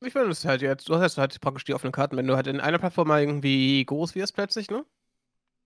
[0.00, 2.36] Ich meine, das ist halt jetzt, du hast halt praktisch die offenen Karten, wenn du
[2.36, 4.84] halt in einer Plattform mal irgendwie groß wirst plötzlich, ne?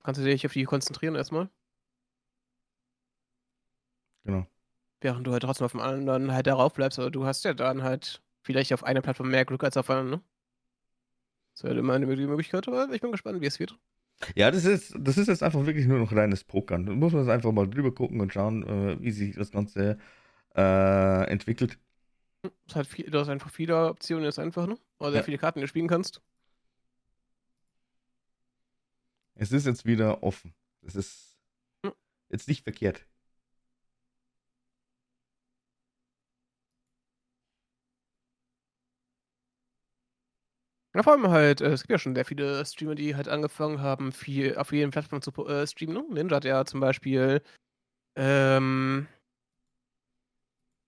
[0.03, 1.51] Kannst du dich auf die konzentrieren erstmal.
[4.24, 4.46] Genau.
[5.01, 7.82] Während du halt trotzdem auf dem anderen halt darauf bleibst, aber du hast ja dann
[7.82, 10.20] halt vielleicht auf einer Plattform mehr Glück als auf einer, ne?
[11.55, 13.78] Das wäre immer eine Möglichkeit, aber ich bin gespannt, wie es wird.
[14.34, 16.86] Ja, das ist, das ist jetzt einfach wirklich nur noch reines Pokern.
[16.86, 19.99] Da muss man jetzt einfach mal drüber gucken und schauen, äh, wie sich das Ganze
[20.57, 21.78] äh, entwickelt.
[22.68, 24.76] Es hat viel, du hast einfach viele Optionen jetzt einfach, ne?
[24.99, 25.24] Oder sehr Ja.
[25.24, 26.20] viele Karten, die du spielen kannst.
[29.34, 30.55] Es ist jetzt wieder offen.
[30.82, 31.38] Das ist
[31.84, 31.92] Hm.
[32.28, 33.07] jetzt nicht verkehrt.
[40.99, 43.80] Ja, vor allem halt, äh, es gibt ja schon sehr viele Streamer, die halt angefangen
[43.80, 45.94] haben, viel auf jeden Plattform zu äh, streamen.
[45.94, 46.05] Ne?
[46.11, 47.40] Ninja hat ja zum Beispiel
[48.16, 49.07] ähm,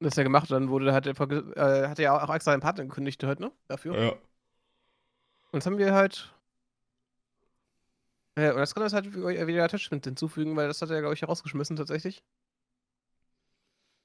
[0.00, 2.86] das ja gemacht, dann wurde einfach, ge- äh, hat er ja auch extra einen Partner
[2.86, 3.52] gekündigt halt, ne?
[3.68, 3.96] Dafür.
[3.96, 4.10] Ja.
[4.10, 4.20] Und
[5.52, 6.34] jetzt haben wir halt.
[8.34, 11.14] Äh, und das kann das halt wieder wieder Attachment hinzufügen, weil das hat er, glaube
[11.14, 12.24] ich, rausgeschmissen tatsächlich.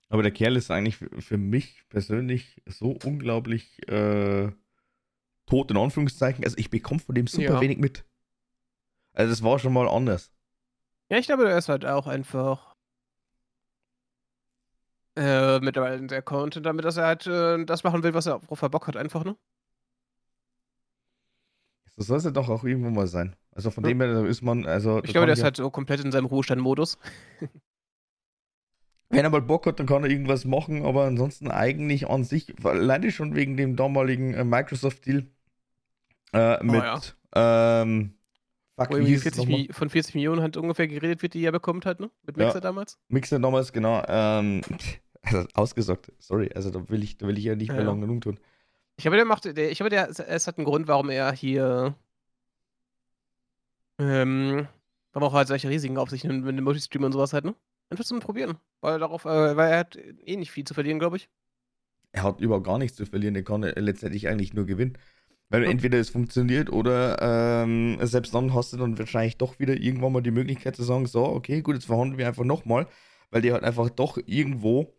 [0.09, 4.51] Aber der Kerl ist eigentlich für, für mich persönlich so unglaublich äh,
[5.45, 6.43] tot, in Anführungszeichen.
[6.43, 7.61] Also ich bekomme von dem super Ja.
[7.61, 8.05] wenig mit.
[9.13, 10.31] Also das war schon mal anders.
[11.09, 12.73] Ja, ich glaube, er ist halt auch einfach
[15.17, 18.41] äh, mittlerweile in der Content, damit dass er halt äh, das machen will, was er
[18.43, 19.37] worauf er Bock hat, einfach, ne?
[21.95, 23.35] Das soll es ja doch auch irgendwo mal sein.
[23.51, 23.89] Also von Ja.
[23.89, 25.01] dem her ist man, also.
[25.03, 26.97] Ich glaube, der ist halt so komplett in seinem Ruhestand-Modus.
[29.09, 32.53] Wenn er mal Bock hat, dann kann er irgendwas machen, aber ansonsten eigentlich an sich,
[32.65, 35.27] alleine schon wegen dem damaligen äh, Microsoft-Deal
[36.35, 37.01] äh, mit, ja.
[37.35, 38.17] ähm,
[38.77, 39.61] fuck, Wo wie irgendwie hieß es 40 nochmal?
[39.61, 42.11] Mi- von 40 Millionen halt ungefähr geredet wird, die er bekommt halt, ne?
[42.23, 42.45] Mit Ja.
[42.45, 42.99] Mixer damals.
[43.09, 44.61] Mixer damals, genau, ähm,
[45.23, 47.89] also ausgesagt, sorry, also da will ich, da will ich ja nicht Ja, mehr ja.
[47.91, 48.39] lange genug tun.
[48.97, 51.95] Ich glaube, der macht, der, ich glaube, der, es hat einen Grund, warum er hier,
[53.99, 54.67] ähm,
[55.13, 57.55] warum auch halt solche Risiken auf sich nimmt mit dem Multistream und sowas halt, ne?
[57.89, 58.57] Einfach zum Probieren.
[58.81, 61.29] Weil darauf, äh, weil er hat eh nicht viel zu verlieren, glaube ich.
[62.11, 64.97] Er hat überhaupt gar nichts zu verlieren, er kann äh, letztendlich eigentlich nur gewinnen.
[65.49, 70.11] Weil entweder es funktioniert oder ähm, selbst dann hast du dann wahrscheinlich doch wieder irgendwann
[70.11, 72.87] mal die Möglichkeit zu sagen, so, okay, gut, jetzt verhandeln wir einfach nochmal,
[73.29, 74.95] weil der halt einfach doch irgendwo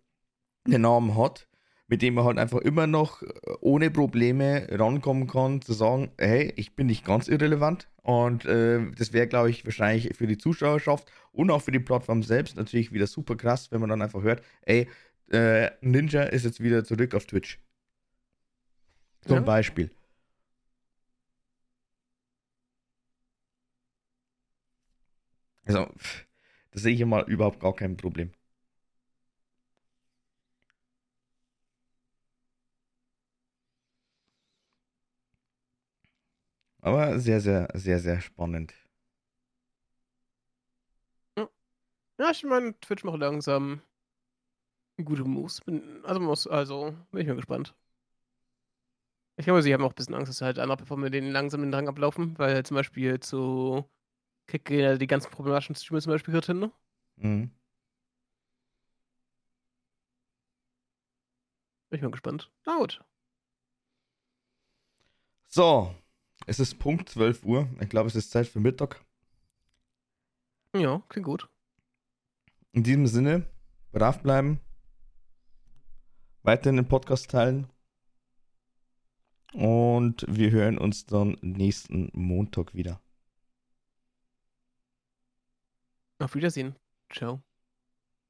[0.65, 1.49] einen Namen hat,
[1.89, 3.27] mit dem er halt einfach immer noch äh,
[3.61, 7.89] ohne Probleme rankommen kann, zu sagen, hey, ich bin nicht ganz irrelevant.
[8.03, 12.23] Und äh, das wäre, glaube ich, wahrscheinlich für die Zuschauerschaft und auch für die Plattform
[12.23, 14.89] selbst natürlich wieder super krass, wenn man dann einfach hört, ey,
[15.31, 17.59] äh, Ninja ist jetzt wieder zurück auf Twitch.
[19.23, 19.43] Zum Ja.
[19.43, 19.91] Beispiel.
[25.67, 26.27] Also, pff,
[26.73, 28.33] da sehe ich mal überhaupt gar kein Problem.
[36.81, 38.73] Aber sehr, sehr, sehr, sehr spannend.
[42.19, 43.81] Ja, ich meine, Twitch macht langsam
[45.05, 45.61] gute Moves.
[46.05, 47.75] Also, muss, also, bin ich mal gespannt.
[49.39, 51.71] Ich glaube, sie haben auch ein bisschen Angst, dass halt andere Plattformen denen langsam den
[51.73, 53.85] Drang ablaufen, weil zum Beispiel zu
[54.47, 56.73] Gehen ja die ganzen problematischen Streamer zum Beispiel gerade hin, ne?
[57.17, 57.51] Mhm.
[61.89, 62.51] Bin ich mal gespannt.
[62.65, 63.05] Na gut.
[65.49, 65.95] So,
[66.47, 67.69] es ist Punkt 12 Uhr.
[67.81, 69.05] Ich glaube, es ist Zeit für Mittag.
[70.75, 71.49] Ja, klingt gut.
[72.73, 73.47] In diesem Sinne,
[73.93, 74.61] brav bleiben,
[76.43, 77.71] weiterhin den Podcast teilen
[79.55, 83.01] und wir hören uns dann nächsten Montag wieder.
[86.19, 86.75] Auf Wiedersehen.
[87.11, 87.43] Ciao.